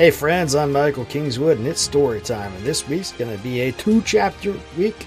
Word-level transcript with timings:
Hey 0.00 0.10
friends, 0.10 0.54
I'm 0.54 0.72
Michael 0.72 1.04
Kingswood 1.04 1.58
and 1.58 1.66
it's 1.66 1.82
story 1.82 2.22
time. 2.22 2.54
And 2.54 2.64
this 2.64 2.88
week's 2.88 3.12
going 3.12 3.36
to 3.36 3.42
be 3.42 3.60
a 3.60 3.72
two 3.72 4.00
chapter 4.00 4.54
week, 4.78 5.06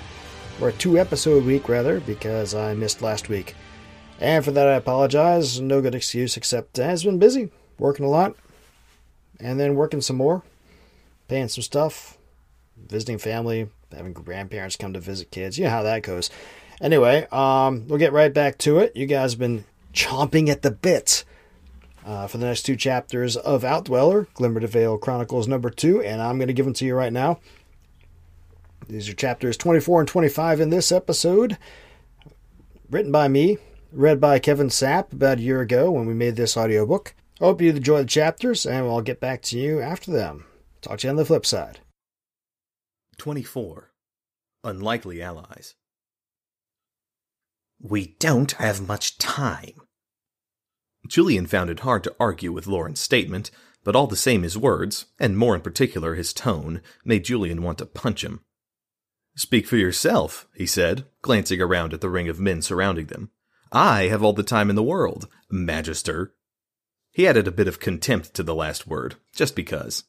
or 0.62 0.70
a 0.70 0.74
two 0.74 1.00
episode 1.00 1.46
week 1.46 1.68
rather, 1.68 2.00
because 2.02 2.54
I 2.54 2.76
missed 2.76 3.02
last 3.02 3.28
week. 3.28 3.56
And 4.20 4.46
for 4.46 4.52
that 4.52 4.68
I 4.68 4.76
apologize. 4.76 5.60
No 5.60 5.82
good 5.82 5.96
excuse 5.96 6.38
except 6.38 6.78
I've 6.78 7.02
been 7.02 7.18
busy, 7.18 7.50
working 7.80 8.06
a 8.06 8.08
lot, 8.08 8.36
and 9.40 9.60
then 9.60 9.74
working 9.74 10.00
some 10.00 10.18
more, 10.18 10.44
paying 11.28 11.48
some 11.48 11.64
stuff, 11.64 12.20
visiting 12.78 13.18
family, 13.18 13.70
having 13.92 14.14
grandparents 14.14 14.76
come 14.76 14.94
to 14.94 15.00
visit 15.00 15.32
kids. 15.32 15.58
You 15.58 15.64
know 15.64 15.72
how 15.72 15.82
that 15.82 16.04
goes. 16.04 16.30
Anyway, 16.80 17.26
um, 17.32 17.88
we'll 17.88 17.98
get 17.98 18.14
right 18.14 18.32
back 18.32 18.60
to 18.60 18.78
it. 18.78 18.96
You 18.96 19.08
guys 19.08 19.32
have 19.32 19.40
been 19.40 19.66
chomping 19.92 20.50
at 20.50 20.62
the 20.62 20.70
bit 20.70 21.24
uh, 22.06 22.28
for 22.28 22.38
the 22.38 22.46
next 22.46 22.64
two 22.64 22.76
chapters 22.76 23.36
of 23.38 23.64
Outdweller, 23.64 24.28
Glimmer 24.34 24.60
to 24.60 24.68
Vale 24.68 24.98
Chronicles 24.98 25.48
number 25.48 25.70
two, 25.70 26.02
and 26.02 26.22
I'm 26.22 26.38
going 26.38 26.48
to 26.48 26.54
give 26.54 26.66
them 26.66 26.74
to 26.76 26.86
you 26.86 26.96
right 26.96 27.14
now. 27.14 27.40
These 28.88 29.08
are 29.10 29.14
chapters 29.14 29.58
24 29.58 30.02
and 30.02 30.10
25 30.10 30.60
in 30.60 30.70
this 30.70 30.92
episode, 30.92 31.58
written 32.90 33.12
by 33.12 33.28
me, 33.28 33.58
read 33.92 34.20
by 34.20 34.40
Kevin 34.40 34.68
Sapp 34.68 35.14
about 35.14 35.38
a 35.38 35.42
year 35.42 35.62
ago 35.62 35.92
when 35.92 36.06
we 36.06 36.14
made 36.14 36.36
this 36.36 36.58
audiobook. 36.58 37.16
I 37.42 37.46
hope 37.46 37.62
you 37.62 37.70
enjoy 37.70 38.00
the 38.00 38.06
chapters, 38.06 38.66
and 38.66 38.86
I'll 38.86 39.02
get 39.02 39.20
back 39.20 39.42
to 39.44 39.58
you 39.58 39.82
after 39.82 40.12
them. 40.12 40.46
Talk 40.82 41.00
to 41.00 41.08
you 41.08 41.12
on 41.12 41.16
the 41.16 41.26
flip 41.26 41.46
side. 41.46 41.80
24. 43.18 43.92
Unlikely 44.64 45.22
Allies. 45.22 45.76
We 47.82 48.16
don't 48.20 48.52
have 48.54 48.88
much 48.88 49.18
time. 49.18 49.82
Julian 51.08 51.46
found 51.48 51.70
it 51.70 51.82
hard 51.82 52.04
to 52.06 52.16
argue 52.20 52.52
with 52.52 52.68
Lauren's 52.68 53.00
statement, 53.00 53.52
but 53.84 53.96
all 53.96 54.08
the 54.08 54.16
same 54.16 54.44
his 54.44 54.58
words, 54.58 55.06
and 55.20 55.38
more 55.38 55.56
in 55.56 55.62
particular 55.62 56.16
his 56.16 56.34
tone, 56.34 56.82
made 57.04 57.26
Julian 57.26 57.62
want 57.62 57.78
to 57.80 57.86
punch 57.86 58.24
him. 58.24 58.42
Speak 59.36 59.66
for 59.68 59.78
yourself, 59.78 60.48
he 60.56 60.66
said, 60.66 61.06
glancing 61.22 61.62
around 61.62 61.94
at 61.94 62.02
the 62.02 62.10
ring 62.10 62.30
of 62.30 62.40
men 62.40 62.62
surrounding 62.62 63.08
them. 63.08 63.32
I 63.72 64.04
have 64.04 64.24
all 64.24 64.34
the 64.34 64.44
time 64.44 64.70
in 64.70 64.76
the 64.76 64.84
world, 64.84 65.28
Magister. 65.50 66.34
He 67.12 67.28
added 67.28 67.48
a 67.48 67.52
bit 67.52 67.68
of 67.68 67.80
contempt 67.80 68.34
to 68.36 68.44
the 68.44 68.56
last 68.56 68.88
word, 68.88 69.16
just 69.34 69.56
because. 69.56 70.04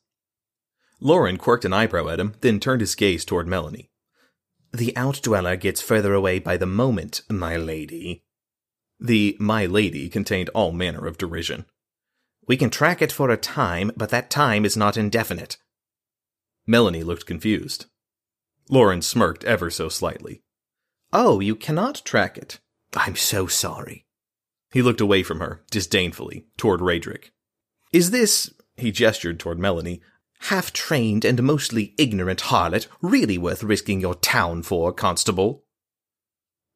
Lauren 1.01 1.39
quirked 1.39 1.65
an 1.65 1.73
eyebrow 1.73 2.09
at 2.09 2.21
him, 2.21 2.35
then 2.41 2.61
turned 2.61 2.81
his 2.81 2.95
gaze 2.95 3.25
toward 3.25 3.49
Melanie. 3.49 3.91
The 4.73 4.93
outdweller 4.97 5.59
gets 5.59 5.81
further 5.81 6.15
away 6.15 6.39
by 6.39 6.57
the 6.57 6.67
moment, 6.67 7.23
my 7.29 7.57
lady. 7.57 8.25
The 9.05 9.37
my 9.39 9.67
lady 9.67 10.09
contained 10.09 10.49
all 10.55 10.73
manner 10.73 11.07
of 11.07 11.19
derision. 11.19 11.67
We 12.49 12.57
can 12.57 12.71
track 12.71 13.03
it 13.03 13.13
for 13.13 13.29
a 13.29 13.37
time, 13.37 13.93
but 13.99 14.09
that 14.09 14.31
time 14.31 14.65
is 14.65 14.79
not 14.79 14.97
indefinite. 14.97 15.59
Melanie 16.67 17.03
looked 17.03 17.27
confused. 17.27 17.85
Lauren 18.71 19.03
smirked 19.03 19.45
ever 19.45 19.69
so 19.69 19.91
slightly. 19.91 20.43
Oh, 21.13 21.39
you 21.39 21.55
cannot 21.55 22.01
track 22.07 22.39
it. 22.39 22.61
I'm 22.97 23.15
so 23.15 23.47
sorry. 23.47 24.07
He 24.73 24.81
looked 24.81 25.03
away 25.03 25.23
from 25.23 25.41
her, 25.41 25.63
disdainfully, 25.71 26.47
toward 26.57 26.81
Raedric. 26.81 27.31
Is 27.93 28.11
this, 28.11 28.55
he 28.75 28.91
gestured 28.91 29.39
toward 29.39 29.59
Melanie, 29.59 30.01
half 30.49 30.73
trained 30.73 31.27
and 31.27 31.43
mostly 31.43 31.95
ignorant 31.99 32.45
harlot 32.45 32.87
really 33.03 33.37
worth 33.37 33.63
risking 33.63 34.01
your 34.01 34.15
town 34.15 34.63
for, 34.63 34.95
Constable? 34.95 35.64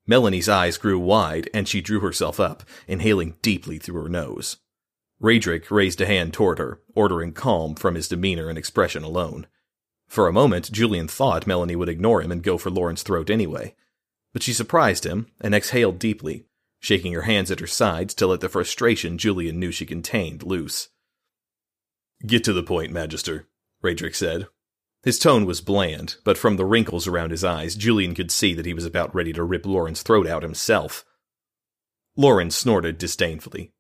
Melanie's 0.09 0.49
eyes 0.49 0.79
grew 0.79 0.99
wide, 0.99 1.51
and 1.53 1.69
she 1.69 1.83
drew 1.83 2.01
herself 2.01 2.41
up, 2.41 2.65
inhaling 2.89 3.37
deeply 3.43 3.79
through 3.79 4.03
her 4.03 4.09
nose. 4.09 4.57
Raedric 5.21 5.71
raised 5.71 6.01
a 6.01 6.07
hand 6.07 6.33
toward 6.33 6.59
her, 6.59 6.81
ordering 6.95 7.33
calm 7.33 7.75
from 7.75 7.95
his 7.95 8.09
demeanor 8.09 8.49
and 8.49 8.57
expression 8.57 9.05
alone. 9.05 9.47
For 10.07 10.27
a 10.27 10.33
moment, 10.33 10.73
Julian 10.73 11.09
thought 11.09 11.47
Melanie 11.47 11.77
would 11.77 11.91
ignore 11.91 12.23
him 12.23 12.33
and 12.33 12.43
go 12.43 12.57
for 12.57 12.71
Lauren's 12.71 13.03
throat 13.03 13.29
anyway. 13.29 13.75
But 14.33 14.43
she 14.43 14.55
surprised 14.55 15.05
him 15.05 15.27
and 15.43 15.55
exhaled 15.55 15.99
deeply, 15.99 16.47
shaking 16.81 17.13
her 17.13 17.23
hands 17.23 17.51
at 17.51 17.61
her 17.61 17.67
sides 17.67 18.15
to 18.15 18.27
let 18.27 18.41
the 18.41 18.49
frustration 18.49 19.19
Julian 19.19 19.61
knew 19.61 19.71
she 19.71 19.85
contained 19.85 20.43
loose. 20.43 20.89
Get 22.27 22.45
to 22.45 22.55
the 22.55 22.63
point, 22.63 22.93
Magister, 22.93 23.47
Raedric 23.83 24.15
said, 24.15 24.49
his 25.05 25.19
tone 25.19 25.47
was 25.47 25.61
bland, 25.61 26.17
but 26.25 26.37
from 26.37 26.57
the 26.57 26.65
wrinkles 26.65 27.07
around 27.07 27.31
his 27.31 27.45
eyes, 27.45 27.77
Julian 27.77 28.15
could 28.15 28.31
see 28.31 28.55
that 28.55 28.67
he 28.67 28.75
was 28.75 28.85
about 28.85 29.15
ready 29.15 29.33
to 29.33 29.45
rip 29.45 29.65
Lauren's 29.65 30.03
throat 30.03 30.27
out 30.27 30.43
himself. 30.43 31.05
Lauren 32.17 32.51
snorted 32.51 32.99
disdainfully. 32.99 33.73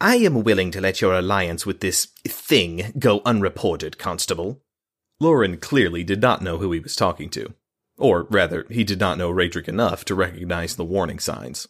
I 0.00 0.16
am 0.16 0.42
willing 0.42 0.70
to 0.72 0.80
let 0.80 1.00
your 1.00 1.14
alliance 1.14 1.64
with 1.64 1.80
this 1.80 2.06
thing 2.26 2.92
go 2.98 3.22
unreported, 3.24 3.98
Constable. 3.98 4.60
Lauren 5.20 5.58
clearly 5.58 6.04
did 6.04 6.20
not 6.20 6.42
know 6.42 6.58
who 6.58 6.72
he 6.72 6.80
was 6.80 6.96
talking 6.96 7.28
to. 7.30 7.54
Or, 7.96 8.24
rather, 8.30 8.64
he 8.70 8.84
did 8.84 9.00
not 9.00 9.18
know 9.18 9.32
Raedric 9.32 9.68
enough 9.68 10.04
to 10.06 10.14
recognize 10.14 10.76
the 10.76 10.84
warning 10.84 11.18
signs. 11.18 11.66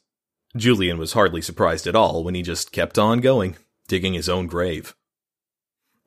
Julian 0.56 0.98
was 0.98 1.14
hardly 1.14 1.40
surprised 1.40 1.86
at 1.86 1.96
all 1.96 2.22
when 2.22 2.34
he 2.34 2.42
just 2.42 2.72
kept 2.72 2.98
on 2.98 3.20
going, 3.20 3.56
digging 3.86 4.14
his 4.14 4.28
own 4.28 4.46
grave. 4.46 4.94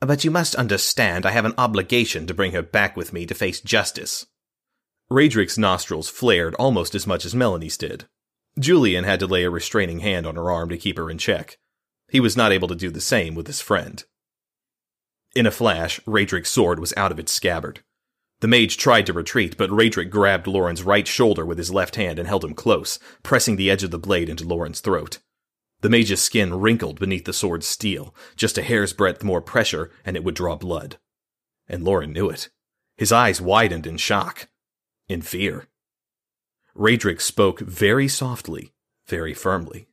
But 0.01 0.23
you 0.23 0.31
must 0.31 0.56
understand 0.56 1.25
I 1.25 1.31
have 1.31 1.45
an 1.45 1.53
obligation 1.59 2.25
to 2.25 2.34
bring 2.34 2.53
her 2.53 2.63
back 2.63 2.97
with 2.97 3.13
me 3.13 3.28
to 3.28 3.35
face 3.35 3.62
justice. 3.62 4.25
Raedric's 5.12 5.59
nostrils 5.59 6.09
flared 6.09 6.56
almost 6.56 6.95
as 6.95 7.06
much 7.06 7.23
as 7.23 7.35
Melanie's 7.35 7.78
did. 7.78 8.06
Julian 8.59 9.03
had 9.03 9.19
to 9.19 9.28
lay 9.28 9.44
a 9.44 9.50
restraining 9.50 10.00
hand 10.00 10.25
on 10.25 10.35
her 10.35 10.51
arm 10.51 10.69
to 10.69 10.78
keep 10.78 10.97
her 10.97 11.09
in 11.09 11.19
check. 11.19 11.57
He 12.09 12.19
was 12.19 12.35
not 12.35 12.51
able 12.51 12.67
to 12.67 12.75
do 12.75 12.90
the 12.90 13.00
same 13.00 13.35
with 13.35 13.45
his 13.45 13.61
friend. 13.61 14.03
In 15.35 15.45
a 15.45 15.51
flash, 15.51 16.00
Raedric's 16.07 16.50
sword 16.50 16.79
was 16.79 16.94
out 16.97 17.11
of 17.11 17.19
its 17.19 17.31
scabbard. 17.31 17.81
The 18.41 18.47
mage 18.47 18.78
tried 18.78 19.06
to 19.06 19.13
retreat, 19.13 19.56
but 19.56 19.69
Raedric 19.69 20.09
grabbed 20.09 20.47
Lauren's 20.47 20.81
right 20.81 21.07
shoulder 21.07 21.45
with 21.45 21.59
his 21.59 21.72
left 21.72 21.95
hand 21.95 22.17
and 22.17 22.28
held 22.28 22.44
him 22.44 22.56
close, 22.56 22.97
pressing 23.22 23.56
the 23.56 23.69
edge 23.69 23.84
of 23.84 23.91
the 23.91 24.00
blade 24.00 24.29
into 24.29 24.47
Lauren's 24.47 24.79
throat. 24.79 25.19
The 25.81 25.90
mage's 25.90 26.22
skin 26.22 26.53
wrinkled 26.53 27.00
beneath 27.00 27.25
the 27.25 27.34
sword's 27.34 27.68
steel. 27.68 28.16
Just 28.36 28.58
a 28.58 28.62
hair's 28.62 28.94
breadth 28.94 29.24
more 29.24 29.42
pressure, 29.42 29.92
and 30.06 30.16
it 30.16 30.24
would 30.24 30.36
draw 30.36 30.56
blood. 30.56 30.97
And 31.68 31.84
Lauren 31.84 32.14
knew 32.14 32.30
it. 32.30 32.50
His 32.97 33.12
eyes 33.12 33.42
widened 33.42 33.88
in 33.88 33.97
shock. 33.97 34.47
In 35.09 35.22
fear. 35.22 35.68
Raedric 36.75 37.20
spoke 37.20 37.59
very 37.59 38.08
softly, 38.08 38.74
very 39.08 39.34
firmly. 39.34 39.88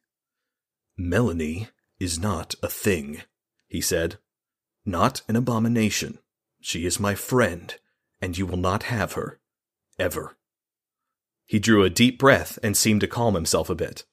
Melanie 0.97 1.69
is 1.98 2.19
not 2.19 2.54
a 2.62 2.69
thing, 2.69 3.22
he 3.66 3.81
said. 3.81 4.19
Not 4.84 5.22
an 5.28 5.37
abomination. 5.37 6.19
She 6.60 6.87
is 6.87 7.00
my 7.00 7.15
friend, 7.15 7.75
and 8.21 8.37
you 8.37 8.47
will 8.47 8.59
not 8.59 8.84
have 8.84 9.15
her. 9.15 9.41
Ever. 9.98 10.37
He 11.47 11.59
drew 11.59 11.82
a 11.82 11.91
deep 11.91 12.19
breath 12.19 12.59
and 12.62 12.77
seemed 12.77 13.00
to 13.00 13.06
calm 13.06 13.34
himself 13.34 13.71
a 13.71 13.75
bit. 13.75 14.04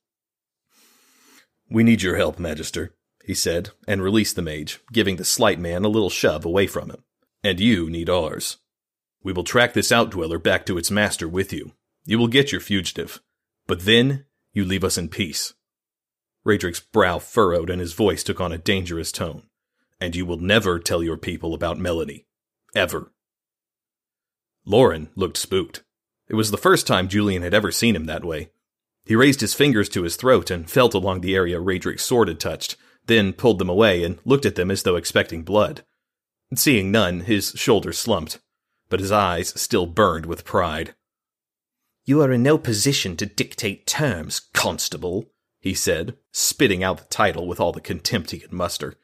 We 1.70 1.84
need 1.84 2.02
your 2.02 2.16
help, 2.16 2.40
Magister, 2.40 2.94
he 3.24 3.34
said, 3.34 3.72
and 3.88 4.02
released 4.02 4.36
the 4.36 4.42
mage, 4.42 4.80
giving 4.92 5.16
the 5.16 5.26
slight 5.26 5.60
man 5.60 5.84
a 5.84 5.90
little 5.90 6.10
shove 6.10 6.46
away 6.46 6.68
from 6.68 6.90
him. 6.90 7.04
And 7.44 7.60
you 7.60 7.90
need 7.90 8.10
ours. 8.10 8.58
We 9.24 9.34
will 9.34 9.44
track 9.44 9.74
this 9.74 9.92
outdweller 9.92 10.42
back 10.42 10.66
to 10.68 10.78
its 10.78 10.92
master 10.92 11.28
with 11.28 11.52
you. 11.52 11.72
You 12.06 12.20
will 12.20 12.28
get 12.28 12.52
your 12.52 12.62
fugitive. 12.62 13.20
But 13.66 13.82
then 13.82 14.26
you 14.54 14.64
leave 14.64 14.84
us 14.84 14.98
in 14.98 15.10
peace. 15.10 15.54
Raedric's 16.44 16.80
brow 16.80 17.18
furrowed 17.18 17.72
and 17.72 17.82
his 17.82 17.94
voice 17.94 18.24
took 18.24 18.40
on 18.40 18.52
a 18.52 18.60
dangerous 18.60 19.12
tone. 19.12 19.44
And 20.00 20.16
you 20.16 20.26
will 20.26 20.38
never 20.38 20.78
tell 20.78 21.02
your 21.02 21.18
people 21.18 21.56
about 21.56 21.80
Melanie. 21.80 22.28
Ever. 22.76 23.12
Lauren 24.66 25.10
looked 25.16 25.38
spooked. 25.38 25.84
It 26.28 26.36
was 26.36 26.52
the 26.52 26.58
first 26.58 26.86
time 26.86 27.08
Julian 27.08 27.42
had 27.42 27.54
ever 27.54 27.72
seen 27.72 27.96
him 27.96 28.06
that 28.06 28.26
way, 28.26 28.52
he 29.06 29.16
raised 29.16 29.42
his 29.42 29.54
fingers 29.54 29.88
to 29.90 30.04
his 30.04 30.16
throat 30.16 30.50
and 30.50 30.70
felt 30.70 30.94
along 30.94 31.22
the 31.22 31.36
area 31.36 31.60
Raedric's 31.60 32.04
sword 32.04 32.28
had 32.28 32.40
touched, 32.40 32.76
then 33.06 33.34
pulled 33.34 33.60
them 33.60 33.70
away 33.70 34.04
and 34.04 34.20
looked 34.26 34.46
at 34.46 34.56
them 34.56 34.72
as 34.72 34.84
though 34.84 34.96
expecting 34.96 35.44
blood. 35.44 35.84
Seeing 36.54 36.92
none, 36.92 37.22
his 37.22 37.54
shoulders 37.56 37.98
slumped, 37.98 38.40
but 38.90 39.00
his 39.00 39.12
eyes 39.12 39.50
still 39.60 39.86
burned 39.86 40.26
with 40.26 40.46
pride. 40.46 40.96
You 42.06 42.22
are 42.22 42.32
in 42.32 42.44
no 42.44 42.58
position 42.58 43.18
to 43.18 43.26
dictate 43.26 43.88
terms, 43.88 44.40
constable, 44.54 45.26
he 45.60 45.74
said, 45.74 46.18
spitting 46.32 46.84
out 46.84 46.98
the 47.00 47.06
title 47.06 47.48
with 47.48 47.60
all 47.60 47.72
the 47.72 47.82
contempt 47.82 48.32
he 48.32 48.40
could 48.40 48.54
muster. 48.54 48.96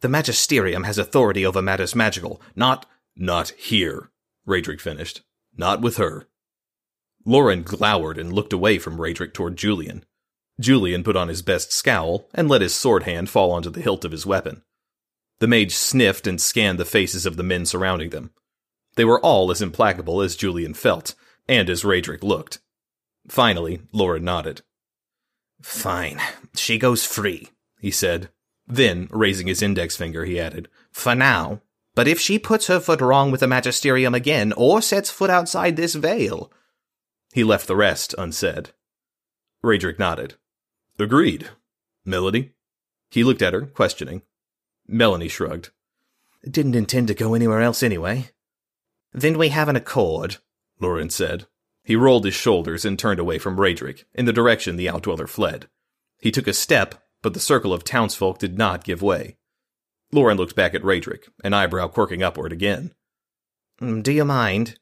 The 0.00 0.08
Magisterium 0.08 0.84
has 0.84 0.98
authority 0.98 1.46
over 1.46 1.62
matters 1.62 1.94
magical, 1.94 2.40
not. 2.54 2.86
Not 3.14 3.50
here, 3.50 4.10
Raedric 4.46 4.80
finished. 4.80 5.22
Not 5.56 5.80
with 5.80 5.96
her. 5.98 6.28
Lauren 7.24 7.62
glowered 7.62 8.18
and 8.18 8.32
looked 8.32 8.52
away 8.52 8.78
from 8.78 8.98
Raedric 8.98 9.32
toward 9.32 9.56
Julian. 9.56 10.04
Julian 10.60 11.02
put 11.02 11.16
on 11.16 11.28
his 11.28 11.42
best 11.42 11.72
scowl 11.72 12.28
and 12.34 12.48
let 12.48 12.62
his 12.62 12.74
sword 12.74 13.04
hand 13.04 13.30
fall 13.30 13.52
onto 13.52 13.70
the 13.70 13.80
hilt 13.80 14.04
of 14.04 14.12
his 14.12 14.26
weapon. 14.26 14.62
The 15.40 15.48
mage 15.48 15.74
sniffed 15.74 16.26
and 16.26 16.40
scanned 16.40 16.78
the 16.78 16.84
faces 16.84 17.26
of 17.26 17.36
the 17.36 17.42
men 17.42 17.66
surrounding 17.66 18.10
them. 18.10 18.30
They 18.96 19.04
were 19.04 19.20
all 19.20 19.50
as 19.50 19.62
implacable 19.62 20.20
as 20.20 20.36
Julian 20.36 20.74
felt, 20.74 21.14
and 21.48 21.68
as 21.70 21.84
Raedric 21.84 22.22
looked. 22.22 22.60
Finally, 23.28 23.82
Lauren 23.92 24.24
nodded. 24.24 24.62
Fine. 25.62 26.20
She 26.54 26.78
goes 26.78 27.04
free, 27.04 27.48
he 27.80 27.90
said. 27.90 28.30
Then, 28.66 29.08
raising 29.10 29.46
his 29.46 29.62
index 29.62 29.96
finger, 29.96 30.24
he 30.24 30.38
added, 30.38 30.68
For 30.92 31.14
now. 31.14 31.60
But 31.94 32.08
if 32.08 32.20
she 32.20 32.38
puts 32.38 32.68
her 32.68 32.80
foot 32.80 33.00
wrong 33.00 33.30
with 33.30 33.40
the 33.40 33.48
Magisterium 33.48 34.14
again, 34.14 34.52
or 34.56 34.80
sets 34.80 35.10
foot 35.10 35.30
outside 35.30 35.76
this 35.76 35.94
veil. 35.94 36.50
He 37.32 37.44
left 37.44 37.66
the 37.66 37.76
rest 37.76 38.14
unsaid. 38.18 38.70
Raedric 39.64 39.98
nodded. 39.98 40.34
Agreed. 40.98 41.48
Melody? 42.04 42.52
He 43.10 43.24
looked 43.24 43.42
at 43.42 43.54
her, 43.54 43.62
questioning. 43.62 44.22
Melanie 44.86 45.28
shrugged. 45.28 45.70
Didn't 46.48 46.74
intend 46.74 47.08
to 47.08 47.14
go 47.14 47.34
anywhere 47.34 47.62
else 47.62 47.82
anyway. 47.82 48.30
Then 49.12 49.38
we 49.38 49.48
have 49.48 49.68
an 49.68 49.76
accord, 49.76 50.38
Lauren 50.80 51.10
said. 51.10 51.46
He 51.84 51.96
rolled 51.96 52.24
his 52.24 52.34
shoulders 52.34 52.84
and 52.84 52.98
turned 52.98 53.20
away 53.20 53.38
from 53.38 53.56
Raedric, 53.56 54.04
in 54.14 54.24
the 54.24 54.32
direction 54.32 54.76
the 54.76 54.86
outdweller 54.86 55.28
fled. 55.28 55.68
He 56.18 56.30
took 56.30 56.46
a 56.46 56.52
step, 56.52 57.02
but 57.22 57.34
the 57.34 57.40
circle 57.40 57.72
of 57.72 57.84
townsfolk 57.84 58.38
did 58.38 58.58
not 58.58 58.84
give 58.84 59.02
way. 59.02 59.36
Lauren 60.12 60.36
looked 60.36 60.54
back 60.54 60.74
at 60.74 60.82
Raedric, 60.82 61.28
an 61.42 61.54
eyebrow 61.54 61.88
quirking 61.88 62.22
upward 62.22 62.52
again. 62.52 62.92
Mm, 63.80 64.02
do 64.02 64.12
you 64.12 64.24
mind? 64.24 64.78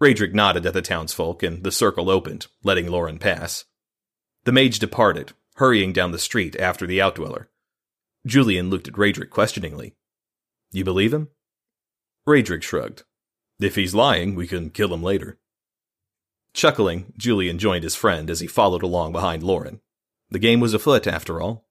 Raedric 0.00 0.32
nodded 0.32 0.64
at 0.64 0.74
the 0.74 0.82
townsfolk, 0.82 1.42
and 1.42 1.64
the 1.64 1.72
circle 1.72 2.08
opened, 2.08 2.46
letting 2.62 2.88
Lauren 2.88 3.18
pass. 3.18 3.64
The 4.44 4.52
mage 4.52 4.78
departed, 4.78 5.32
hurrying 5.56 5.92
down 5.92 6.12
the 6.12 6.18
street 6.18 6.54
after 6.56 6.86
the 6.86 6.98
outdweller. 6.98 7.46
Julian 8.24 8.70
looked 8.70 8.88
at 8.88 8.94
Raedric 8.94 9.30
questioningly. 9.30 9.96
You 10.70 10.84
believe 10.84 11.12
him? 11.12 11.28
Raedric 12.26 12.62
shrugged. 12.62 13.02
If 13.58 13.74
he's 13.74 13.94
lying, 13.94 14.34
we 14.34 14.46
can 14.46 14.70
kill 14.70 14.94
him 14.94 15.02
later. 15.02 15.38
Chuckling, 16.52 17.12
Julian 17.16 17.58
joined 17.58 17.84
his 17.84 17.96
friend 17.96 18.30
as 18.30 18.40
he 18.40 18.46
followed 18.46 18.82
along 18.82 19.12
behind 19.12 19.42
Lauren. 19.42 19.80
The 20.30 20.38
game 20.38 20.60
was 20.60 20.74
afoot, 20.74 21.06
after 21.06 21.40
all. 21.40 21.66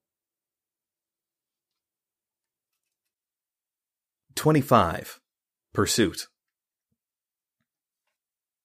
25. 4.34 5.20
Pursuit. 5.72 6.28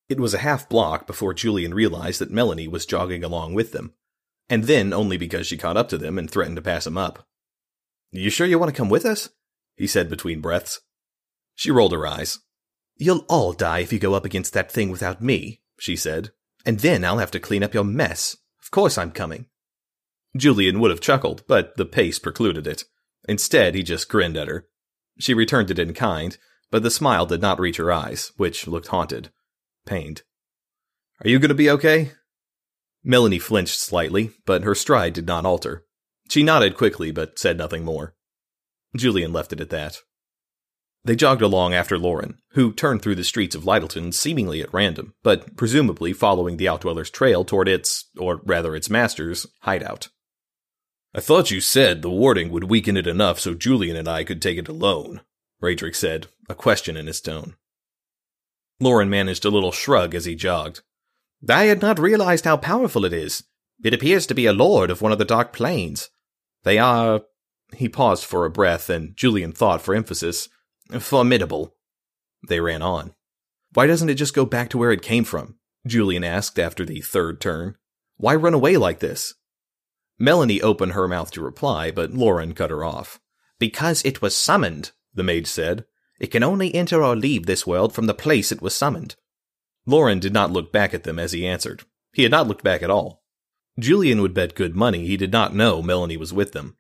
It 0.10 0.20
was 0.20 0.34
a 0.34 0.40
half 0.40 0.68
block 0.70 1.08
before 1.08 1.34
Julian 1.34 1.74
realized 1.74 2.20
that 2.20 2.32
Melanie 2.32 2.68
was 2.68 2.86
jogging 2.86 3.24
along 3.24 3.54
with 3.54 3.72
them, 3.72 3.94
and 4.50 4.66
then 4.66 4.94
only 4.94 5.18
because 5.18 5.48
she 5.48 5.58
caught 5.58 5.78
up 5.78 5.90
to 5.90 5.98
them 5.98 6.18
and 6.18 6.30
threatened 6.30 6.58
to 6.58 6.62
pass 6.62 6.86
him 6.86 6.98
up. 6.98 7.28
You 8.12 8.30
sure 8.30 8.46
you 8.46 8.60
want 8.60 8.74
to 8.74 8.78
come 8.78 8.90
with 8.90 9.06
us? 9.06 9.30
he 9.76 9.88
said 9.88 10.10
between 10.10 10.42
breaths. 10.42 10.82
She 11.56 11.72
rolled 11.72 11.94
her 11.94 12.06
eyes. 12.06 12.40
You'll 12.98 13.26
all 13.28 13.54
die 13.54 13.80
if 13.80 13.92
you 13.92 14.00
go 14.00 14.14
up 14.14 14.26
against 14.26 14.54
that 14.54 14.72
thing 14.72 14.92
without 14.92 15.22
me, 15.22 15.62
she 15.80 15.96
said, 15.96 16.32
and 16.66 16.80
then 16.80 17.04
I'll 17.04 17.18
have 17.18 17.32
to 17.32 17.40
clean 17.40 17.64
up 17.64 17.74
your 17.74 17.84
mess. 17.84 18.38
Of 18.62 18.72
course 18.72 18.98
I'm 18.98 19.12
coming. 19.12 19.48
Julian 20.38 20.80
would 20.80 20.92
have 20.92 21.02
chuckled, 21.02 21.44
but 21.48 21.76
the 21.78 21.86
pace 21.86 22.20
precluded 22.20 22.68
it. 22.68 22.86
Instead, 23.28 23.76
he 23.76 23.84
just 23.84 24.10
grinned 24.10 24.38
at 24.38 24.48
her. 24.48 24.68
She 25.20 25.34
returned 25.34 25.72
it 25.72 25.80
in 25.80 25.94
kind, 25.94 26.38
but 26.72 26.84
the 26.84 26.92
smile 26.92 27.26
did 27.26 27.42
not 27.42 27.60
reach 27.60 27.78
her 27.78 27.92
eyes, 27.92 28.32
which 28.38 28.68
looked 28.68 28.88
haunted, 28.88 29.32
pained. 29.86 30.24
Are 31.24 31.30
you 31.30 31.40
going 31.40 31.50
to 31.50 31.56
be 31.56 31.70
okay? 31.70 32.12
Melanie 33.04 33.40
flinched 33.40 33.80
slightly, 33.80 34.32
but 34.46 34.64
her 34.64 34.76
stride 34.76 35.14
did 35.14 35.28
not 35.28 35.46
alter. 35.46 35.86
She 36.30 36.44
nodded 36.44 36.78
quickly, 36.78 37.12
but 37.12 37.38
said 37.38 37.58
nothing 37.58 37.84
more. 37.84 38.16
Julian 38.96 39.34
left 39.34 39.54
it 39.54 39.60
at 39.60 39.70
that. 39.72 40.00
They 41.06 41.16
jogged 41.18 41.42
along 41.42 41.74
after 41.74 41.98
Lauren, 41.98 42.38
who 42.52 42.72
turned 42.72 43.02
through 43.02 43.16
the 43.16 43.26
streets 43.26 43.56
of 43.56 43.66
Lyttelton 43.66 44.14
seemingly 44.14 44.62
at 44.62 44.74
random, 44.74 45.14
but 45.22 45.58
presumably 45.58 46.14
following 46.14 46.56
the 46.56 46.68
Outdweller's 46.68 47.10
trail 47.10 47.44
toward 47.44 47.68
its, 47.68 48.06
or 48.18 48.40
rather 48.46 48.74
its 48.74 48.90
master's, 48.90 49.46
hideout. 49.62 50.10
I 51.14 51.20
thought 51.20 51.52
you 51.52 51.60
said 51.60 52.02
the 52.02 52.10
warding 52.10 52.52
would 52.52 52.66
weaken 52.66 52.96
it 52.96 53.06
enough 53.06 53.40
so 53.40 53.54
Julian 53.54 53.98
and 53.98 54.08
I 54.08 54.24
could 54.24 54.42
take 54.42 54.58
it 54.58 54.70
alone, 54.70 55.22
Raedric 55.62 55.96
said, 55.96 56.28
a 56.48 56.56
question 56.56 56.96
in 56.96 57.08
his 57.08 57.20
tone. 57.20 57.56
Lauren 58.84 59.10
managed 59.10 59.46
a 59.46 59.50
little 59.50 59.72
shrug 59.72 60.14
as 60.14 60.26
he 60.26 60.36
jogged. 60.36 60.82
I 61.50 61.66
had 61.66 61.82
not 61.82 62.00
realized 62.00 62.46
how 62.46 62.58
powerful 62.58 63.06
it 63.06 63.14
is. 63.14 63.44
It 63.84 63.94
appears 63.94 64.28
to 64.28 64.36
be 64.36 64.46
a 64.46 64.54
lord 64.54 64.92
of 64.92 65.02
one 65.02 65.12
of 65.12 65.18
the 65.18 65.26
Dark 65.26 65.54
Planes. 65.54 66.10
They 66.64 66.78
are. 66.78 67.22
He 67.76 67.90
paused 67.90 68.24
for 68.24 68.46
a 68.46 68.52
breath, 68.52 68.90
and 68.90 69.16
Julian 69.16 69.52
thought 69.52 69.82
for 69.82 69.96
emphasis. 69.96 70.50
Formidable. 71.00 71.76
They 72.48 72.60
ran 72.60 72.82
on. 72.82 73.14
Why 73.74 73.88
doesn't 73.88 74.10
it 74.10 74.16
just 74.16 74.36
go 74.36 74.46
back 74.46 74.70
to 74.70 74.78
where 74.78 74.92
it 74.92 75.02
came 75.02 75.24
from? 75.24 75.56
Julian 75.88 76.24
asked 76.24 76.60
after 76.60 76.86
the 76.86 77.02
third 77.02 77.42
turn. 77.42 77.76
Why 78.18 78.36
run 78.36 78.54
away 78.54 78.78
like 78.78 79.00
this? 79.00 79.34
Melanie 80.20 80.62
opened 80.62 80.92
her 80.92 81.08
mouth 81.08 81.32
to 81.32 81.42
reply, 81.42 81.90
but 81.90 82.14
Lauren 82.14 82.54
cut 82.54 82.70
her 82.70 82.84
off. 82.84 83.20
Because 83.60 84.04
it 84.04 84.22
was 84.22 84.36
summoned, 84.36 84.92
the 85.14 85.24
mage 85.24 85.48
said. 85.48 85.86
It 86.24 86.32
can 86.32 86.42
only 86.42 86.74
enter 86.74 87.04
or 87.04 87.18
leave 87.18 87.48
this 87.48 87.68
world 87.68 87.94
from 87.94 88.06
the 88.06 88.14
place 88.14 88.54
it 88.54 88.62
was 88.62 88.74
summoned. 88.74 89.18
Lauren 89.86 90.20
did 90.20 90.32
not 90.32 90.54
look 90.54 90.72
back 90.72 90.94
at 90.94 91.04
them 91.04 91.20
as 91.20 91.34
he 91.34 91.46
answered. 91.46 91.84
He 92.14 92.24
had 92.24 92.32
not 92.32 92.48
looked 92.48 92.64
back 92.64 92.82
at 92.82 92.90
all. 92.90 93.26
Julian 93.78 94.22
would 94.22 94.34
bet 94.34 94.56
good 94.56 94.74
money 94.74 95.06
he 95.06 95.18
did 95.18 95.34
not 95.34 95.54
know 95.54 95.82
Melanie 95.82 96.16
was 96.16 96.32
with 96.32 96.54
them. 96.54 96.78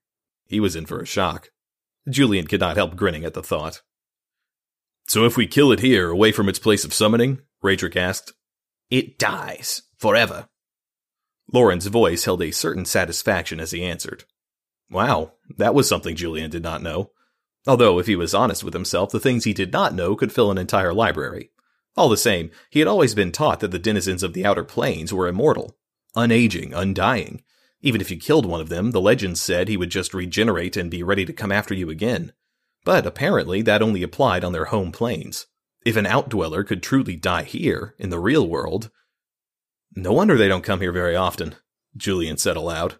He 0.48 0.62
was 0.62 0.78
in 0.78 0.86
for 0.86 1.02
a 1.02 1.06
shock. 1.06 1.50
Julian 2.10 2.48
could 2.48 2.62
not 2.62 2.78
help 2.78 2.96
grinning 2.96 3.26
at 3.26 3.34
the 3.34 3.44
thought. 3.44 3.82
So 5.10 5.26
if 5.26 5.36
we 5.36 5.46
kill 5.46 5.74
it 5.74 5.82
here, 5.82 6.10
away 6.10 6.32
from 6.32 6.48
its 6.48 6.58
place 6.58 6.86
of 6.86 6.94
summoning? 6.94 7.42
Raedric 7.62 7.98
asked. 7.98 8.32
It 8.90 9.20
dies. 9.20 9.82
Forever. 9.98 10.48
Lauren's 11.52 11.88
voice 11.88 12.24
held 12.24 12.42
a 12.42 12.52
certain 12.52 12.86
satisfaction 12.86 13.60
as 13.60 13.72
he 13.72 13.84
answered. 13.84 14.24
Wow, 14.90 15.34
that 15.58 15.76
was 15.76 15.90
something 15.90 16.16
Julian 16.16 16.50
did 16.50 16.64
not 16.64 16.82
know. 16.82 17.12
Although, 17.66 18.00
if 18.00 18.08
he 18.08 18.16
was 18.16 18.34
honest 18.34 18.64
with 18.64 18.74
himself, 18.74 19.12
the 19.12 19.20
things 19.20 19.44
he 19.44 19.54
did 19.54 19.72
not 19.72 19.94
know 19.94 20.16
could 20.16 20.32
fill 20.32 20.52
an 20.52 20.58
entire 20.58 20.94
library. 20.94 21.52
All 21.96 22.10
the 22.10 22.18
same, 22.18 22.52
he 22.70 22.80
had 22.80 22.88
always 22.88 23.16
been 23.16 23.32
taught 23.32 23.60
that 23.62 23.72
the 23.72 23.80
denizens 23.80 24.24
of 24.24 24.34
the 24.34 24.46
outer 24.46 24.64
planes 24.64 25.14
were 25.14 25.28
immortal, 25.28 25.78
unaging, 26.16 26.74
undying. 26.76 27.44
Even 27.82 28.02
if 28.02 28.10
you 28.10 28.18
killed 28.18 28.46
one 28.46 28.62
of 28.62 28.70
them, 28.70 28.92
the 28.92 29.02
legends 29.02 29.42
said 29.42 29.68
he 29.68 29.78
would 29.78 29.92
just 29.92 30.14
regenerate 30.14 30.76
and 30.76 30.90
be 30.90 31.04
ready 31.04 31.26
to 31.26 31.34
come 31.34 31.52
after 31.52 31.74
you 31.74 31.90
again. 31.90 32.34
But 32.84 33.06
apparently 33.06 33.62
that 33.62 33.82
only 33.82 34.04
applied 34.04 34.44
on 34.44 34.54
their 34.54 34.66
home 34.66 34.92
planes. 34.92 35.48
If 35.86 35.96
an 35.96 36.06
outdweller 36.06 36.66
could 36.66 36.82
truly 36.82 37.16
die 37.16 37.44
here, 37.44 37.94
in 38.00 38.10
the 38.10 38.20
real 38.20 38.48
world. 38.48 38.90
No 39.96 40.14
wonder 40.14 40.38
they 40.38 40.48
don't 40.48 40.64
come 40.64 40.82
here 40.82 40.92
very 40.92 41.16
often, 41.16 41.56
Julian 41.96 42.38
said 42.38 42.58
aloud. 42.58 42.96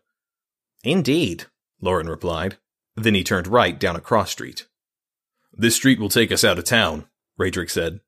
Indeed, 0.84 1.46
Lauren 1.82 2.10
replied. 2.10 2.58
Then 2.96 3.16
he 3.16 3.24
turned 3.24 3.48
right 3.48 3.80
down 3.80 3.96
a 3.96 4.02
cross 4.02 4.32
street. 4.32 4.68
This 5.52 5.76
street 5.76 6.00
will 6.00 6.10
take 6.10 6.32
us 6.32 6.44
out 6.44 6.58
of 6.58 6.66
town, 6.66 7.08
Raedric 7.40 7.70
said. 7.70 8.02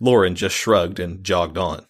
Lauren 0.00 0.34
just 0.34 0.56
shrugged 0.56 0.98
and 0.98 1.24
jogged 1.24 1.58
on. 1.58 1.86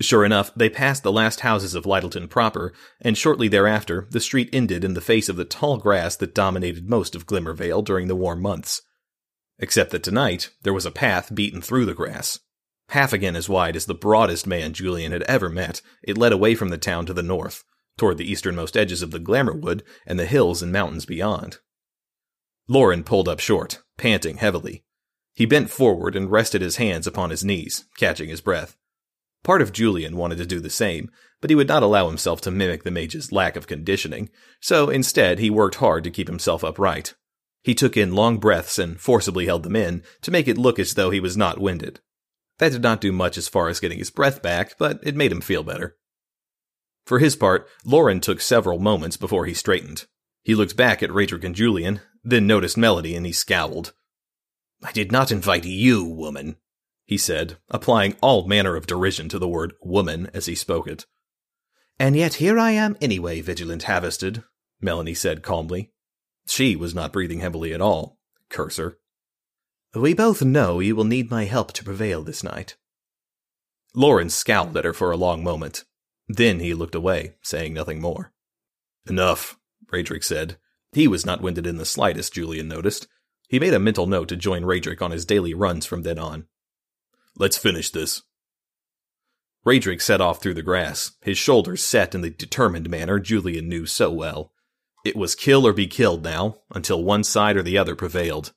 Sure 0.00 0.24
enough, 0.24 0.52
they 0.54 0.68
passed 0.68 1.02
the 1.02 1.12
last 1.12 1.40
houses 1.40 1.74
of 1.74 1.84
Lyttelton 1.86 2.28
proper, 2.28 2.72
and 3.00 3.16
shortly 3.16 3.48
thereafter, 3.48 4.06
the 4.10 4.20
street 4.20 4.50
ended 4.52 4.84
in 4.84 4.94
the 4.94 5.00
face 5.00 5.28
of 5.28 5.36
the 5.36 5.44
tall 5.44 5.78
grass 5.78 6.16
that 6.16 6.34
dominated 6.34 6.88
most 6.88 7.14
of 7.14 7.26
Glimmervale 7.26 7.82
during 7.82 8.06
the 8.06 8.16
warm 8.16 8.42
months. 8.42 8.82
Except 9.58 9.90
that 9.92 10.02
tonight, 10.02 10.50
there 10.62 10.74
was 10.74 10.84
a 10.84 10.90
path 10.90 11.34
beaten 11.34 11.62
through 11.62 11.86
the 11.86 11.94
grass. 11.94 12.38
Half 12.90 13.14
again 13.14 13.34
as 13.34 13.48
wide 13.48 13.74
as 13.74 13.86
the 13.86 13.94
broadest 13.94 14.46
man 14.46 14.74
Julian 14.74 15.12
had 15.12 15.22
ever 15.22 15.48
met, 15.48 15.80
it 16.02 16.18
led 16.18 16.32
away 16.32 16.54
from 16.54 16.68
the 16.68 16.78
town 16.78 17.06
to 17.06 17.14
the 17.14 17.22
north, 17.22 17.64
toward 17.96 18.18
the 18.18 18.30
easternmost 18.30 18.76
edges 18.76 19.02
of 19.02 19.10
the 19.10 19.20
Glamourwood 19.20 19.82
and 20.06 20.18
the 20.18 20.26
hills 20.26 20.62
and 20.62 20.72
mountains 20.72 21.06
beyond. 21.06 21.58
Lauren 22.68 23.04
pulled 23.04 23.28
up 23.28 23.40
short, 23.40 23.82
panting 23.96 24.38
heavily. 24.38 24.84
He 25.34 25.46
bent 25.46 25.70
forward 25.70 26.16
and 26.16 26.30
rested 26.30 26.62
his 26.62 26.76
hands 26.76 27.06
upon 27.06 27.30
his 27.30 27.44
knees, 27.44 27.84
catching 27.96 28.28
his 28.28 28.40
breath. 28.40 28.76
Part 29.44 29.62
of 29.62 29.72
Julian 29.72 30.16
wanted 30.16 30.38
to 30.38 30.46
do 30.46 30.58
the 30.58 30.70
same, 30.70 31.10
but 31.40 31.50
he 31.50 31.56
would 31.56 31.68
not 31.68 31.82
allow 31.82 32.08
himself 32.08 32.40
to 32.42 32.50
mimic 32.50 32.82
the 32.82 32.90
mage's 32.90 33.30
lack 33.30 33.54
of 33.54 33.66
conditioning, 33.66 34.30
so 34.60 34.90
instead 34.90 35.38
he 35.38 35.50
worked 35.50 35.76
hard 35.76 36.02
to 36.04 36.10
keep 36.10 36.26
himself 36.26 36.64
upright. 36.64 37.14
He 37.62 37.74
took 37.74 37.96
in 37.96 38.14
long 38.14 38.38
breaths 38.38 38.78
and 38.78 39.00
forcibly 39.00 39.46
held 39.46 39.62
them 39.62 39.76
in 39.76 40.02
to 40.22 40.30
make 40.30 40.48
it 40.48 40.58
look 40.58 40.78
as 40.78 40.94
though 40.94 41.10
he 41.10 41.20
was 41.20 41.36
not 41.36 41.60
winded. 41.60 42.00
That 42.58 42.72
did 42.72 42.82
not 42.82 43.00
do 43.00 43.12
much 43.12 43.36
as 43.36 43.48
far 43.48 43.68
as 43.68 43.80
getting 43.80 43.98
his 43.98 44.10
breath 44.10 44.42
back, 44.42 44.78
but 44.78 45.00
it 45.02 45.14
made 45.14 45.30
him 45.30 45.40
feel 45.40 45.62
better. 45.62 45.96
For 47.06 47.20
his 47.20 47.36
part, 47.36 47.68
Lauren 47.84 48.20
took 48.20 48.40
several 48.40 48.78
moments 48.78 49.16
before 49.16 49.46
he 49.46 49.54
straightened. 49.54 50.06
He 50.42 50.54
looked 50.54 50.76
back 50.76 51.02
at 51.02 51.10
Raedric 51.10 51.44
and 51.44 51.54
Julian, 51.54 52.00
then 52.22 52.46
noticed 52.46 52.76
Melody 52.76 53.14
and 53.14 53.24
he 53.24 53.32
scowled. 53.32 53.94
I 54.82 54.92
did 54.92 55.10
not 55.10 55.32
invite 55.32 55.64
you, 55.64 56.04
woman, 56.04 56.56
he 57.06 57.16
said, 57.16 57.56
applying 57.70 58.16
all 58.20 58.46
manner 58.46 58.76
of 58.76 58.86
derision 58.86 59.28
to 59.30 59.38
the 59.38 59.48
word 59.48 59.74
woman 59.80 60.28
as 60.34 60.46
he 60.46 60.54
spoke 60.54 60.88
it. 60.88 61.06
And 61.98 62.16
yet 62.16 62.34
here 62.34 62.58
I 62.58 62.72
am 62.72 62.96
anyway, 63.00 63.40
Vigilant 63.40 63.84
Havisted, 63.84 64.44
Melanie 64.80 65.14
said 65.14 65.42
calmly. 65.42 65.92
She 66.46 66.76
was 66.76 66.94
not 66.94 67.12
breathing 67.12 67.40
heavily 67.40 67.72
at 67.72 67.80
all. 67.80 68.18
Curse 68.50 68.76
her. 68.76 68.98
We 69.94 70.12
both 70.12 70.42
know 70.42 70.80
you 70.80 70.94
will 70.94 71.04
need 71.04 71.30
my 71.30 71.44
help 71.44 71.72
to 71.72 71.84
prevail 71.84 72.22
this 72.22 72.44
night. 72.44 72.76
Loren 73.94 74.28
scowled 74.28 74.76
at 74.76 74.84
her 74.84 74.92
for 74.92 75.10
a 75.10 75.16
long 75.16 75.42
moment. 75.42 75.84
Then 76.28 76.60
he 76.60 76.74
looked 76.74 76.94
away, 76.94 77.34
saying 77.42 77.74
nothing 77.74 78.00
more. 78.00 78.32
Enough, 79.08 79.58
Raedric 79.92 80.24
said. 80.24 80.56
He 80.92 81.06
was 81.06 81.26
not 81.26 81.40
winded 81.40 81.66
in 81.66 81.76
the 81.76 81.84
slightest, 81.84 82.34
Julian 82.34 82.68
noticed. 82.68 83.06
He 83.48 83.60
made 83.60 83.74
a 83.74 83.78
mental 83.78 84.06
note 84.06 84.28
to 84.28 84.36
join 84.36 84.62
Raedric 84.62 85.00
on 85.00 85.12
his 85.12 85.24
daily 85.24 85.54
runs 85.54 85.86
from 85.86 86.02
then 86.02 86.18
on. 86.18 86.46
Let's 87.36 87.58
finish 87.58 87.90
this. 87.90 88.22
Raedric 89.64 90.00
set 90.00 90.20
off 90.20 90.40
through 90.40 90.54
the 90.54 90.62
grass, 90.62 91.12
his 91.20 91.38
shoulders 91.38 91.84
set 91.84 92.14
in 92.14 92.22
the 92.22 92.30
determined 92.30 92.88
manner 92.88 93.18
Julian 93.18 93.68
knew 93.68 93.84
so 93.84 94.10
well. 94.10 94.52
It 95.04 95.16
was 95.16 95.34
kill 95.34 95.66
or 95.66 95.72
be 95.72 95.86
killed 95.86 96.24
now, 96.24 96.58
until 96.72 97.04
one 97.04 97.24
side 97.24 97.56
or 97.56 97.62
the 97.62 97.78
other 97.78 97.94
prevailed. 97.94 98.52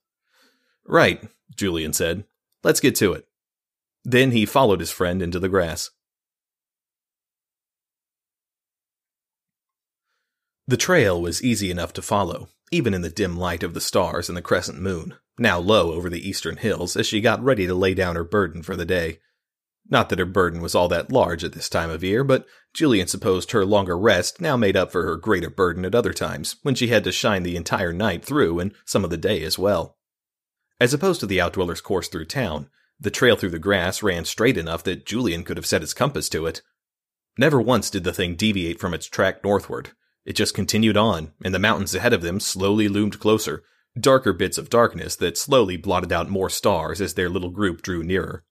Right, 0.86 1.28
Julian 1.56 1.94
said. 1.94 2.26
Let's 2.64 2.80
get 2.80 2.96
to 2.96 3.14
it. 3.14 3.28
Then 4.04 4.32
he 4.32 4.46
followed 4.46 4.80
his 4.80 4.92
friend 4.92 5.22
into 5.22 5.40
the 5.40 5.50
grass. 5.50 5.92
The 10.70 10.78
trail 10.78 11.20
was 11.20 11.42
easy 11.42 11.72
enough 11.72 11.94
to 11.94 12.02
follow, 12.04 12.50
even 12.72 12.94
in 12.94 13.02
the 13.02 13.10
dim 13.10 13.36
light 13.36 13.64
of 13.64 13.74
the 13.74 13.82
stars 13.82 14.30
and 14.30 14.38
the 14.38 14.42
crescent 14.44 14.80
moon, 14.80 15.16
now 15.40 15.58
low 15.58 15.94
over 15.94 16.12
the 16.12 16.30
eastern 16.30 16.58
hills 16.58 16.96
as 16.96 17.08
she 17.08 17.22
got 17.22 17.44
ready 17.44 17.66
to 17.66 17.74
lay 17.74 17.96
down 17.96 18.16
her 18.16 18.24
burden 18.24 18.62
for 18.62 18.76
the 18.76 18.86
day. 18.86 19.18
Not 19.90 20.10
that 20.10 20.20
her 20.20 20.28
burden 20.28 20.62
was 20.62 20.76
all 20.76 20.88
that 20.90 21.12
large 21.12 21.44
at 21.44 21.54
this 21.54 21.70
time 21.70 21.90
of 21.90 22.04
year, 22.04 22.24
but 22.24 22.46
Julian 22.72 23.08
supposed 23.08 23.50
her 23.50 23.66
longer 23.66 23.98
rest 23.98 24.42
now 24.42 24.56
made 24.56 24.78
up 24.78 24.92
for 24.92 25.02
her 25.06 25.16
greater 25.16 25.50
burden 25.50 25.86
at 25.86 25.96
other 25.96 26.14
times, 26.14 26.58
when 26.62 26.76
she 26.76 26.90
had 26.90 27.04
to 27.06 27.12
shine 27.12 27.42
the 27.42 27.56
entire 27.56 27.92
night 27.92 28.24
through 28.24 28.60
and 28.60 28.72
some 28.86 29.04
of 29.04 29.10
the 29.10 29.18
day 29.18 29.42
as 29.42 29.58
well. 29.58 29.98
As 30.80 30.94
opposed 30.94 31.20
to 31.22 31.26
the 31.26 31.42
outdweller's 31.42 31.82
course 31.82 32.10
through 32.10 32.26
town, 32.26 32.70
the 33.00 33.10
trail 33.10 33.36
through 33.36 33.50
the 33.50 33.58
grass 33.58 34.04
ran 34.04 34.24
straight 34.24 34.56
enough 34.56 34.84
that 34.84 35.08
Julian 35.08 35.44
could 35.44 35.58
have 35.58 35.66
set 35.66 35.82
his 35.82 35.96
compass 35.96 36.30
to 36.30 36.46
it. 36.46 36.62
Never 37.40 37.60
once 37.60 37.90
did 37.90 38.04
the 38.04 38.14
thing 38.14 38.36
deviate 38.36 38.80
from 38.80 38.94
its 38.94 39.08
track 39.08 39.44
northward. 39.44 39.94
It 40.29 40.36
just 40.36 40.53
continued 40.53 40.95
on, 40.95 41.31
and 41.43 41.55
the 41.55 41.59
mountains 41.59 41.95
ahead 41.95 42.13
of 42.13 42.21
them 42.21 42.39
slowly 42.39 42.88
loomed 42.88 43.19
closer, 43.19 43.63
darker 44.00 44.31
bits 44.31 44.59
of 44.59 44.69
darkness 44.69 45.15
that 45.15 45.39
slowly 45.39 45.75
blotted 45.75 46.13
out 46.13 46.29
more 46.29 46.51
stars 46.51 47.01
as 47.01 47.15
their 47.15 47.29
little 47.29 47.50
group 47.50 47.81
drew 47.81 48.03
nearer. 48.03 48.45